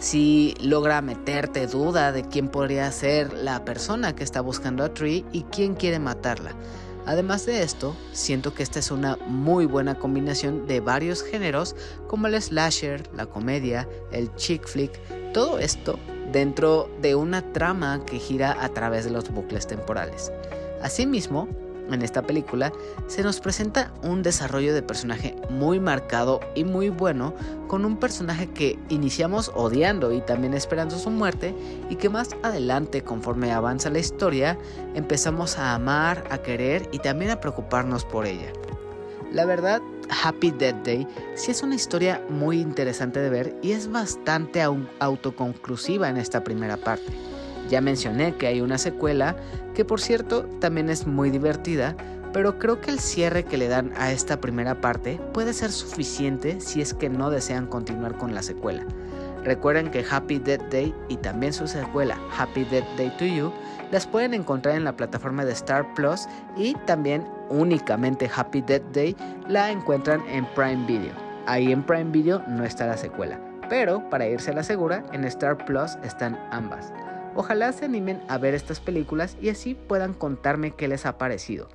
Si 0.01 0.57
logra 0.61 1.01
meterte 1.01 1.69
duda 1.69 2.11
de 2.11 2.25
quién 2.25 2.49
podría 2.49 2.91
ser 2.91 3.33
la 3.33 3.65
persona 3.65 4.17
que 4.17 4.25
está 4.25 4.41
buscando 4.41 4.83
a 4.83 4.93
Tree 4.93 5.25
y 5.31 5.43
quién 5.45 5.77
quiere 5.77 6.01
matarla. 6.01 6.57
Además 7.07 7.47
de 7.47 7.63
esto, 7.63 7.95
siento 8.11 8.53
que 8.53 8.65
esta 8.65 8.81
es 8.81 8.91
una 8.91 9.17
muy 9.29 9.65
buena 9.65 9.95
combinación 9.95 10.67
de 10.67 10.81
varios 10.81 11.23
géneros 11.23 11.77
como 12.09 12.27
el 12.27 12.43
slasher, 12.43 13.09
la 13.15 13.27
comedia, 13.27 13.89
el 14.11 14.35
chick 14.35 14.67
flick, 14.67 15.01
todo 15.33 15.61
esto 15.61 16.01
dentro 16.33 16.89
de 17.01 17.15
una 17.15 17.43
trama 17.53 18.05
que 18.05 18.19
gira 18.19 18.57
a 18.61 18.69
través 18.69 19.05
de 19.05 19.11
los 19.11 19.31
bucles 19.31 19.67
temporales. 19.67 20.33
Asimismo, 20.83 21.49
en 21.91 22.03
esta 22.03 22.23
película 22.23 22.73
se 23.07 23.23
nos 23.23 23.41
presenta 23.41 23.93
un 24.03 24.23
desarrollo 24.23 24.75
de 24.75 24.83
personaje 24.83 25.37
muy 25.51 25.79
marcado 25.79 26.41
y 26.55 26.65
muy 26.65 26.89
bueno, 26.89 27.33
con 27.69 27.85
un 27.85 27.97
personaje 27.97 28.49
que 28.51 28.79
iniciamos 28.89 29.51
odiando 29.55 30.13
y 30.13 30.21
también 30.21 30.55
esperando 30.55 30.99
su 30.99 31.11
muerte, 31.11 31.55
y 31.89 31.97
que 31.97 32.09
más 32.09 32.31
adelante, 32.43 33.03
conforme 33.03 33.53
avanza 33.53 33.91
la 33.91 33.99
historia, 33.99 34.59
empezamos 34.95 35.59
a 35.59 35.75
amar, 35.75 36.25
a 36.31 36.39
querer 36.39 36.89
y 36.93 36.99
también 36.99 37.31
a 37.31 37.41
preocuparnos 37.41 38.05
por 38.05 38.27
ella. 38.27 38.53
La 39.33 39.45
verdad, 39.45 39.83
Happy 40.11 40.51
Death 40.51 40.85
Day 40.85 41.07
sí 41.35 41.51
es 41.51 41.63
una 41.63 41.75
historia 41.75 42.23
muy 42.29 42.61
interesante 42.61 43.21
de 43.21 43.31
ver 43.31 43.57
y 43.63 43.73
es 43.73 43.91
bastante 43.91 44.63
autoconclusiva 44.63 46.09
en 46.09 46.17
esta 46.17 46.45
primera 46.45 46.77
parte. 46.77 47.13
Ya 47.69 47.81
mencioné 47.81 48.37
que 48.37 48.47
hay 48.47 48.61
una 48.61 48.79
secuela 48.79 49.37
que 49.75 49.85
por 49.85 50.01
cierto 50.01 50.45
también 50.61 50.89
es 50.89 51.07
muy 51.07 51.31
divertida, 51.31 51.97
pero 52.33 52.59
creo 52.59 52.81
que 52.81 52.91
el 52.91 53.01
cierre 53.01 53.45
que 53.45 53.57
le 53.57 53.69
dan 53.69 53.93
a 53.97 54.13
esta 54.13 54.41
primera 54.41 54.81
parte 54.81 55.21
puede 55.33 55.53
ser 55.53 55.73
suficiente 55.73 56.61
si 56.61 56.81
es 56.81 56.95
que 56.95 57.09
no 57.09 57.31
desean 57.31 57.67
continuar 57.67 58.17
con 58.17 58.35
la 58.35 58.43
secuela. 58.43 58.85
Recuerden 59.47 59.93
que 59.93 60.05
Happy 60.11 60.41
Death 60.41 60.73
Day 60.73 60.93
y 61.09 61.17
también 61.19 61.53
su 61.53 61.69
secuela 61.69 62.19
Happy 62.37 62.65
Death 62.65 62.85
Day 62.97 63.11
to 63.17 63.25
You 63.25 63.53
las 63.93 64.05
pueden 64.05 64.35
encontrar 64.35 64.75
en 64.75 64.83
la 64.83 64.97
plataforma 64.97 65.45
de 65.45 65.53
Star 65.53 65.87
Plus 65.95 66.27
y 66.57 66.75
también 66.85 67.25
únicamente 67.49 68.29
Happy 68.35 68.61
Death 68.61 68.83
Day 68.93 69.17
la 69.47 69.71
encuentran 69.71 70.21
en 70.29 70.45
Prime 70.57 70.85
Video. 70.87 71.13
Ahí 71.47 71.71
en 71.71 71.85
Prime 71.85 72.11
Video 72.11 72.43
no 72.49 72.65
está 72.65 72.89
la 72.89 72.97
secuela, 72.97 73.39
pero 73.69 74.11
para 74.11 74.27
irse 74.27 74.51
a 74.51 74.55
la 74.55 74.65
segura, 74.65 75.05
en 75.13 75.25
Star 75.25 75.65
Plus 75.65 75.97
están 76.03 76.37
ambas. 76.51 76.93
Ojalá 77.37 77.71
se 77.71 77.85
animen 77.85 78.21
a 78.27 78.39
ver 78.39 78.53
estas 78.55 78.81
películas 78.81 79.37
y 79.41 79.51
así 79.51 79.77
puedan 79.77 80.13
contarme 80.13 80.73
qué 80.73 80.89
les 80.89 81.07
ha 81.07 81.19
parecido. 81.19 81.69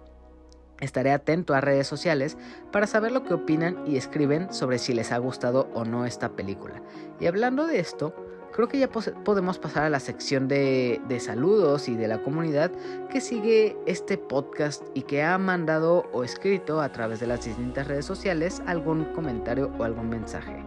Estaré 0.82 1.12
atento 1.12 1.54
a 1.54 1.62
redes 1.62 1.88
sociales 1.88 2.38
para 2.72 2.88
saber 2.88 3.12
lo 3.12 3.24
que 3.24 3.36
opinan 3.36 3.84
y 3.88 3.98
escriben 3.98 4.52
sobre 4.52 4.80
si 4.80 4.94
les 4.94 5.12
ha 5.12 5.20
gustado 5.20 5.70
o 5.74 5.86
no 5.86 6.06
esta 6.06 6.30
película. 6.30 6.82
Y 7.20 7.28
hablando 7.28 7.68
de 7.68 7.80
esto, 7.80 8.16
creo 8.52 8.68
que 8.68 8.80
ya 8.80 8.90
podemos 8.90 9.60
pasar 9.60 9.84
a 9.84 9.90
la 9.90 10.00
sección 10.00 10.48
de, 10.48 11.00
saludos 11.20 11.88
y 11.88 11.96
de 11.96 12.08
la 12.08 12.24
comunidad 12.24 12.72
que 13.10 13.22
sigue 13.22 13.78
este 13.86 14.18
podcast 14.18 14.84
y 14.94 15.04
que 15.04 15.24
ha 15.24 15.38
mandado 15.38 16.10
o 16.12 16.24
escrito 16.24 16.82
a 16.82 16.92
través 16.92 17.20
de 17.20 17.28
las 17.28 17.46
distintas 17.46 17.88
redes 17.88 18.06
sociales 18.06 18.62
algún 18.66 19.06
comentario 19.14 19.72
o 19.78 19.84
algún 19.84 20.10
mensaje. 20.10 20.66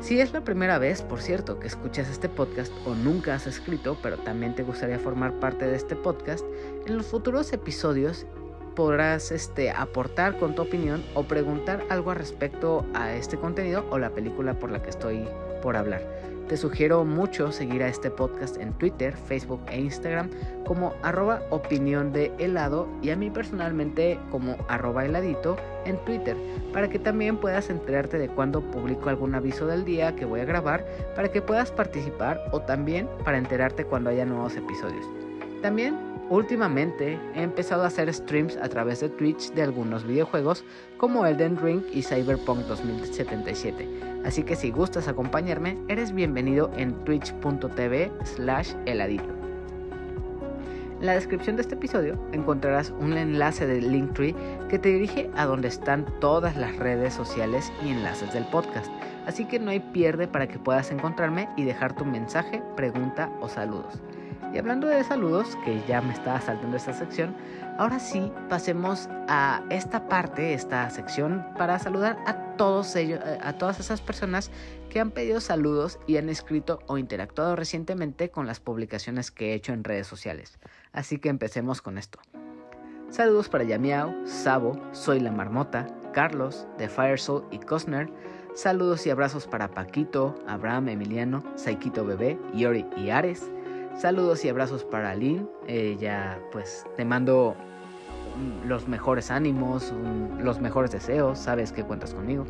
Si 0.00 0.20
es 0.20 0.32
la 0.32 0.42
primera 0.42 0.78
vez, 0.78 1.00
por 1.02 1.20
cierto, 1.20 1.60
que 1.60 1.68
escuchas 1.68 2.08
este 2.08 2.28
podcast 2.28 2.72
o 2.86 2.94
nunca 2.94 3.34
has 3.34 3.46
escrito, 3.46 3.96
pero 4.02 4.18
también 4.18 4.54
te 4.54 4.64
gustaría 4.64 4.98
formar 4.98 5.38
parte 5.38 5.64
de 5.64 5.76
este 5.76 5.94
podcast, 5.94 6.44
en 6.86 6.96
los 6.96 7.06
futuros 7.06 7.52
episodios 7.52 8.26
podrás 8.74 9.32
este, 9.32 9.70
aportar 9.70 10.38
con 10.38 10.54
tu 10.54 10.62
opinión 10.62 11.02
o 11.14 11.24
preguntar 11.24 11.84
algo 11.90 12.10
al 12.10 12.16
respecto 12.16 12.84
a 12.94 13.12
este 13.12 13.36
contenido 13.36 13.84
o 13.90 13.98
la 13.98 14.10
película 14.10 14.54
por 14.54 14.70
la 14.70 14.82
que 14.82 14.90
estoy 14.90 15.26
por 15.62 15.76
hablar. 15.76 16.02
Te 16.48 16.56
sugiero 16.56 17.04
mucho 17.04 17.50
seguir 17.50 17.82
a 17.82 17.88
este 17.88 18.10
podcast 18.10 18.58
en 18.58 18.74
Twitter, 18.74 19.16
Facebook 19.16 19.62
e 19.70 19.80
Instagram 19.80 20.28
como 20.66 20.92
arroba 21.02 21.42
opinión 21.50 22.12
de 22.12 22.30
helado 22.38 22.88
y 23.00 23.10
a 23.10 23.16
mí 23.16 23.30
personalmente 23.30 24.18
como 24.30 24.56
arroba 24.68 25.06
heladito 25.06 25.56
en 25.86 25.96
Twitter 26.04 26.36
para 26.72 26.90
que 26.90 26.98
también 26.98 27.38
puedas 27.38 27.70
enterarte 27.70 28.18
de 28.18 28.28
cuando 28.28 28.60
publico 28.60 29.08
algún 29.08 29.34
aviso 29.34 29.66
del 29.66 29.84
día 29.84 30.14
que 30.14 30.26
voy 30.26 30.40
a 30.40 30.44
grabar 30.44 30.84
para 31.14 31.30
que 31.30 31.40
puedas 31.40 31.70
participar 31.70 32.42
o 32.50 32.60
también 32.60 33.08
para 33.24 33.38
enterarte 33.38 33.84
cuando 33.84 34.10
haya 34.10 34.26
nuevos 34.26 34.54
episodios. 34.54 35.06
También 35.62 36.11
Últimamente 36.32 37.20
he 37.34 37.42
empezado 37.42 37.84
a 37.84 37.88
hacer 37.88 38.10
streams 38.10 38.56
a 38.56 38.66
través 38.70 39.00
de 39.00 39.10
Twitch 39.10 39.52
de 39.52 39.64
algunos 39.64 40.06
videojuegos 40.06 40.64
como 40.96 41.26
Elden 41.26 41.58
Ring 41.58 41.82
y 41.92 42.00
Cyberpunk 42.02 42.60
2077, 42.60 43.86
así 44.24 44.42
que 44.42 44.56
si 44.56 44.70
gustas 44.70 45.08
acompañarme, 45.08 45.76
eres 45.88 46.14
bienvenido 46.14 46.70
en 46.74 46.94
twitch.tv 47.04 48.10
slash 48.24 48.72
heladito. 48.86 49.28
En 51.00 51.04
la 51.04 51.12
descripción 51.12 51.56
de 51.56 51.62
este 51.62 51.74
episodio 51.74 52.18
encontrarás 52.32 52.94
un 52.98 53.12
enlace 53.12 53.66
de 53.66 53.82
Linktree 53.82 54.34
que 54.70 54.78
te 54.78 54.88
dirige 54.88 55.28
a 55.36 55.44
donde 55.44 55.68
están 55.68 56.06
todas 56.18 56.56
las 56.56 56.74
redes 56.76 57.12
sociales 57.12 57.70
y 57.84 57.90
enlaces 57.90 58.32
del 58.32 58.46
podcast, 58.46 58.90
así 59.26 59.44
que 59.44 59.58
no 59.58 59.70
hay 59.70 59.80
pierde 59.80 60.28
para 60.28 60.48
que 60.48 60.58
puedas 60.58 60.92
encontrarme 60.92 61.50
y 61.58 61.64
dejar 61.64 61.94
tu 61.94 62.06
mensaje, 62.06 62.62
pregunta 62.74 63.30
o 63.42 63.50
saludos. 63.50 64.00
Y 64.52 64.58
hablando 64.58 64.86
de 64.86 65.02
saludos, 65.04 65.56
que 65.64 65.82
ya 65.88 66.00
me 66.00 66.12
estaba 66.12 66.40
saltando 66.40 66.76
esta 66.76 66.92
sección, 66.92 67.34
ahora 67.78 67.98
sí 67.98 68.30
pasemos 68.48 69.08
a 69.28 69.62
esta 69.70 70.08
parte, 70.08 70.54
esta 70.54 70.88
sección, 70.90 71.46
para 71.56 71.78
saludar 71.78 72.18
a 72.26 72.56
todos 72.56 72.94
ellos, 72.96 73.20
eh, 73.24 73.38
a 73.42 73.54
todas 73.54 73.80
esas 73.80 74.00
personas 74.00 74.50
que 74.90 75.00
han 75.00 75.10
pedido 75.10 75.40
saludos 75.40 75.98
y 76.06 76.18
han 76.18 76.28
escrito 76.28 76.80
o 76.86 76.98
interactuado 76.98 77.56
recientemente 77.56 78.30
con 78.30 78.46
las 78.46 78.60
publicaciones 78.60 79.30
que 79.30 79.52
he 79.52 79.54
hecho 79.54 79.72
en 79.72 79.84
redes 79.84 80.06
sociales. 80.06 80.58
Así 80.92 81.18
que 81.18 81.30
empecemos 81.30 81.80
con 81.80 81.96
esto. 81.96 82.18
Saludos 83.08 83.48
para 83.48 83.64
Yamiao, 83.64 84.26
Sabo, 84.26 84.80
Soy 84.92 85.20
la 85.20 85.32
Marmota, 85.32 85.86
Carlos, 86.12 86.66
The 86.78 86.88
Firesoul 86.88 87.44
y 87.50 87.58
Cosner. 87.58 88.10
Saludos 88.54 89.06
y 89.06 89.10
abrazos 89.10 89.46
para 89.46 89.68
Paquito, 89.68 90.34
Abraham, 90.46 90.88
Emiliano, 90.88 91.42
Saikito 91.54 92.04
Bebé, 92.04 92.38
Yori 92.54 92.86
y 92.96 93.10
Ares. 93.10 93.50
Saludos 93.96 94.44
y 94.44 94.48
abrazos 94.48 94.84
para 94.84 95.14
Lynn. 95.14 95.48
Ella, 95.66 96.38
pues, 96.50 96.84
te 96.96 97.04
mando 97.04 97.54
los 98.66 98.88
mejores 98.88 99.30
ánimos, 99.30 99.92
los 100.38 100.60
mejores 100.60 100.90
deseos. 100.90 101.38
Sabes 101.38 101.72
que 101.72 101.84
cuentas 101.84 102.14
conmigo. 102.14 102.44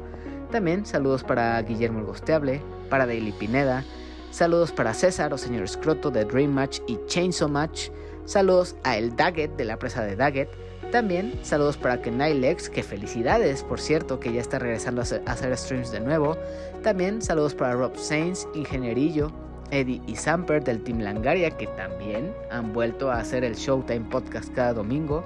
También 0.50 0.86
saludos 0.86 1.24
para 1.24 1.60
Guillermo 1.62 2.00
el 2.00 2.06
Gosteable, 2.06 2.60
para 2.88 3.06
Daily 3.06 3.32
Pineda. 3.32 3.84
Saludos 4.30 4.72
para 4.72 4.94
César 4.94 5.32
o 5.34 5.38
señor 5.38 5.68
Scroto 5.68 6.10
de 6.10 6.24
Dream 6.24 6.52
Match 6.52 6.80
y 6.86 6.98
Chainsaw 7.06 7.48
Match. 7.48 7.90
Saludos 8.24 8.76
a 8.84 8.96
El 8.96 9.14
Daggett 9.16 9.56
de 9.56 9.64
la 9.64 9.78
presa 9.78 10.02
de 10.04 10.16
Daggett. 10.16 10.48
También 10.90 11.38
saludos 11.42 11.76
para 11.76 12.00
Kenai 12.00 12.38
Lex, 12.38 12.68
que 12.68 12.82
felicidades, 12.82 13.62
por 13.64 13.80
cierto, 13.80 14.20
que 14.20 14.32
ya 14.32 14.40
está 14.40 14.58
regresando 14.58 15.00
a 15.00 15.04
hacer, 15.04 15.22
a 15.26 15.32
hacer 15.32 15.56
streams 15.56 15.90
de 15.90 16.00
nuevo. 16.00 16.36
También 16.82 17.22
saludos 17.22 17.54
para 17.54 17.72
Rob 17.72 17.96
Sainz, 17.96 18.46
Ingenierillo, 18.54 19.32
Eddie 19.72 20.00
y 20.06 20.14
Samper 20.14 20.62
del 20.62 20.84
Team 20.84 21.00
Langaria, 21.00 21.50
que 21.50 21.66
también 21.66 22.32
han 22.50 22.72
vuelto 22.72 23.10
a 23.10 23.18
hacer 23.18 23.42
el 23.42 23.54
Showtime 23.54 24.08
Podcast 24.10 24.54
cada 24.54 24.74
domingo. 24.74 25.24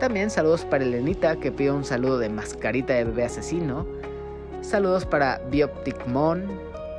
También 0.00 0.30
saludos 0.30 0.64
para 0.64 0.84
Elenita, 0.84 1.36
que 1.36 1.52
pide 1.52 1.72
un 1.72 1.84
saludo 1.84 2.18
de 2.18 2.28
mascarita 2.30 2.94
de 2.94 3.04
bebé 3.04 3.24
asesino. 3.24 3.86
Saludos 4.62 5.04
para 5.04 5.38
Bioptic 5.50 6.06
Mon. 6.06 6.46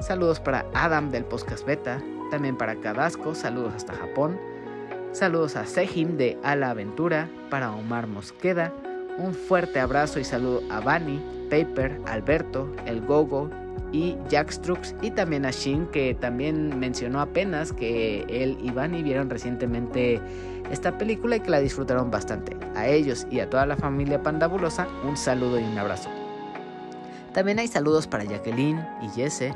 Saludos 0.02 0.40
para 0.40 0.66
Adam 0.74 1.10
del 1.10 1.26
Podcast 1.26 1.66
Beta. 1.66 2.04
También 2.30 2.58
para 2.58 2.76
Cadasco, 2.76 3.34
saludos 3.34 3.74
hasta 3.76 3.94
Japón. 3.94 4.38
Saludos 5.14 5.56
a 5.56 5.66
Sejim 5.66 6.18
de 6.18 6.38
Ala 6.44 6.72
Aventura. 6.72 7.30
Para 7.50 7.72
Omar 7.72 8.08
Mosqueda. 8.08 8.74
Un 9.18 9.34
fuerte 9.34 9.80
abrazo 9.80 10.20
y 10.20 10.26
saludo 10.26 10.62
a 10.70 10.82
Bani, 10.82 11.24
Paper, 11.50 12.02
Alberto, 12.06 12.68
El 12.86 13.00
Gogo, 13.06 13.50
y 13.92 14.18
Jack 14.30 14.52
Strux 14.52 14.96
y 15.02 15.12
también 15.12 15.46
a 15.46 15.52
Shin 15.52 15.88
que 15.88 16.16
también 16.16 16.78
mencionó 16.80 17.22
apenas 17.22 17.72
que 17.72 18.26
él 18.30 18.58
y 18.62 18.72
Vanny 18.72 19.04
vieron 19.04 19.30
recientemente 19.30 20.20
esta 20.72 20.98
película 20.98 21.38
y 21.38 21.40
que 21.40 21.52
la 21.52 21.60
disfrutaron 21.60 22.12
bastante. 22.12 22.58
A 22.76 22.88
ellos 22.88 23.28
y 23.30 23.40
a 23.40 23.50
toda 23.50 23.66
la 23.66 23.78
familia 23.78 24.22
pandabulosa 24.22 24.88
un 25.08 25.16
saludo 25.16 25.60
y 25.60 25.64
un 25.64 25.78
abrazo. 25.78 26.10
También 27.34 27.60
hay 27.60 27.68
saludos 27.68 28.08
para 28.08 28.24
Jacqueline 28.24 28.86
y 29.02 29.10
Jesse, 29.10 29.54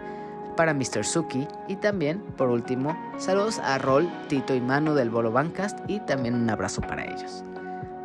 para 0.56 0.74
Mr. 0.74 1.06
Suki 1.06 1.48
y 1.70 1.78
también, 1.78 2.20
por 2.36 2.50
último, 2.50 2.98
saludos 3.18 3.60
a 3.60 3.78
Rol, 3.78 4.10
Tito 4.28 4.54
y 4.54 4.60
Manu 4.60 4.94
del 4.94 5.10
Bolo 5.10 5.32
Bancast 5.32 5.80
y 5.88 6.00
también 6.02 6.36
un 6.36 6.50
abrazo 6.50 6.82
para 6.82 7.06
ellos. 7.06 7.44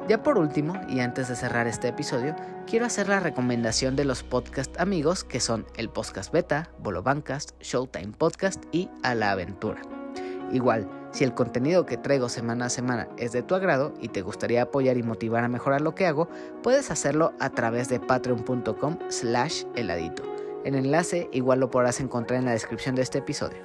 Ya 0.09 0.23
por 0.23 0.39
último, 0.39 0.75
y 0.89 1.01
antes 1.01 1.29
de 1.29 1.35
cerrar 1.35 1.67
este 1.67 1.89
episodio, 1.89 2.37
quiero 2.67 2.87
hacer 2.87 3.09
la 3.09 3.21
recomendación 3.21 3.97
de 3.97 4.05
los 4.05 4.23
podcast 4.23 4.79
amigos 4.81 5.25
que 5.25 5.41
son 5.41 5.67
el 5.77 5.89
Podcast 5.89 6.33
Beta, 6.33 6.71
Bolo 6.79 7.03
Bancast, 7.03 7.51
Showtime 7.61 8.13
Podcast 8.13 8.65
y 8.73 8.89
A 9.03 9.15
la 9.15 9.33
Aventura. 9.33 9.83
Igual, 10.53 10.89
si 11.13 11.25
el 11.25 11.35
contenido 11.35 11.87
que 11.87 11.97
traigo 11.97 12.29
semana 12.29 12.67
a 12.67 12.71
semana 12.71 13.09
es 13.19 13.33
de 13.33 13.43
tu 13.43 13.55
agrado 13.55 13.95
y 14.01 14.09
te 14.09 14.23
gustaría 14.23 14.63
apoyar 14.63 14.97
y 14.97 15.03
motivar 15.03 15.45
a 15.45 15.49
mejorar 15.49 15.81
lo 15.81 15.95
que 15.95 16.07
hago, 16.07 16.29
puedes 16.63 16.91
hacerlo 16.91 17.33
a 17.41 17.51
través 17.51 17.89
de 17.89 18.01
patreon.com 18.01 18.99
slash 19.09 19.65
heladito. 19.75 20.23
El 20.65 20.75
enlace 20.75 21.29
igual 21.33 21.61
lo 21.61 21.71
podrás 21.71 22.01
encontrar 22.01 22.39
en 22.39 22.47
la 22.47 22.53
descripción 22.53 22.95
de 22.95 23.03
este 23.03 23.19
episodio. 23.19 23.59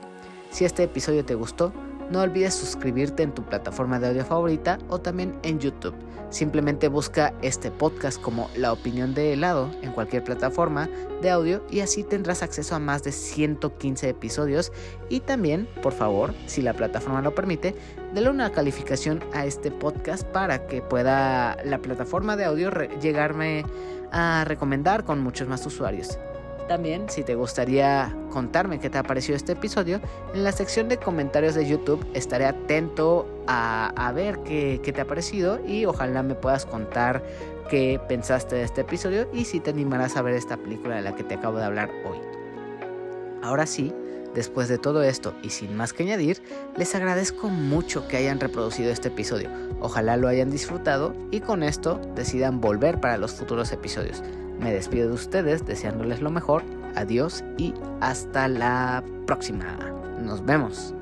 Si 0.51 0.65
este 0.65 0.83
episodio 0.83 1.23
te 1.23 1.35
gustó, 1.35 1.71
no 2.09 2.21
olvides 2.21 2.53
suscribirte 2.53 3.23
en 3.23 3.33
tu 3.33 3.43
plataforma 3.43 3.99
de 3.99 4.07
audio 4.07 4.25
favorita 4.25 4.79
o 4.89 4.99
también 4.99 5.37
en 5.43 5.59
YouTube. 5.59 5.95
Simplemente 6.29 6.89
busca 6.89 7.33
este 7.41 7.71
podcast 7.71 8.21
como 8.21 8.49
La 8.55 8.71
Opinión 8.71 9.15
de 9.15 9.33
Helado 9.33 9.71
en 9.81 9.91
cualquier 9.91 10.23
plataforma 10.23 10.87
de 11.21 11.31
audio 11.31 11.65
y 11.71 11.79
así 11.79 12.03
tendrás 12.03 12.43
acceso 12.43 12.75
a 12.75 12.79
más 12.79 13.03
de 13.03 13.11
115 13.11 14.09
episodios 14.09 14.71
y 15.09 15.21
también, 15.21 15.67
por 15.81 15.91
favor, 15.91 16.35
si 16.45 16.61
la 16.61 16.73
plataforma 16.73 17.23
lo 17.23 17.33
permite, 17.33 17.75
dale 18.13 18.29
una 18.29 18.51
calificación 18.51 19.23
a 19.33 19.45
este 19.45 19.71
podcast 19.71 20.23
para 20.27 20.67
que 20.67 20.83
pueda 20.83 21.57
la 21.63 21.79
plataforma 21.79 22.35
de 22.35 22.45
audio 22.45 22.69
llegarme 23.01 23.65
a 24.11 24.43
recomendar 24.45 25.05
con 25.05 25.21
muchos 25.21 25.47
más 25.47 25.65
usuarios. 25.65 26.19
También, 26.69 27.09
si 27.09 27.23
te 27.23 27.33
gustaría 27.33 28.15
contarme 28.29 28.79
qué 28.79 28.91
te 28.91 28.99
ha 28.99 29.03
parecido 29.03 29.35
este 29.35 29.53
episodio, 29.53 29.99
en 30.35 30.43
la 30.43 30.51
sección 30.51 30.87
de 30.87 30.97
comentarios 30.97 31.55
de 31.55 31.67
YouTube 31.67 32.05
estaré 32.13 32.45
atento 32.45 33.27
a, 33.47 34.11
ver 34.13 34.37
qué, 34.43 34.79
te 34.79 35.01
ha 35.01 35.05
parecido 35.05 35.59
y 35.65 35.85
ojalá 35.85 36.21
me 36.21 36.35
puedas 36.35 36.67
contar 36.67 37.23
qué 37.71 37.99
pensaste 38.07 38.57
de 38.57 38.61
este 38.65 38.81
episodio 38.81 39.27
y 39.33 39.45
si 39.45 39.59
te 39.59 39.71
animarás 39.71 40.15
a 40.15 40.21
ver 40.21 40.35
esta 40.35 40.57
película 40.57 40.97
de 40.97 41.01
la 41.01 41.15
que 41.15 41.23
te 41.23 41.33
acabo 41.33 41.57
de 41.57 41.65
hablar 41.65 41.89
hoy. 42.05 42.19
Ahora 43.41 43.65
sí, 43.65 43.91
después 44.35 44.69
de 44.69 44.77
todo 44.77 45.01
esto 45.01 45.33
y 45.41 45.49
sin 45.49 45.75
más 45.75 45.91
que 45.91 46.03
añadir, 46.03 46.43
les 46.77 46.93
agradezco 46.93 47.49
mucho 47.49 48.07
que 48.07 48.17
hayan 48.17 48.39
reproducido 48.39 48.91
este 48.91 49.07
episodio. 49.07 49.49
Ojalá 49.79 50.17
lo 50.17 50.27
hayan 50.27 50.51
disfrutado 50.51 51.15
y 51.31 51.39
con 51.39 51.63
esto 51.63 51.99
decidan 52.13 52.61
volver 52.61 52.99
para 52.99 53.17
los 53.17 53.31
futuros 53.31 53.71
episodios. 53.71 54.21
Me 54.59 54.73
despido 54.73 55.07
de 55.07 55.13
ustedes 55.13 55.65
deseándoles 55.65 56.21
lo 56.21 56.29
mejor. 56.29 56.63
Adiós 56.95 57.43
y 57.57 57.73
hasta 58.01 58.47
la 58.47 59.03
próxima. 59.25 59.77
Nos 60.21 60.43
vemos. 60.43 60.93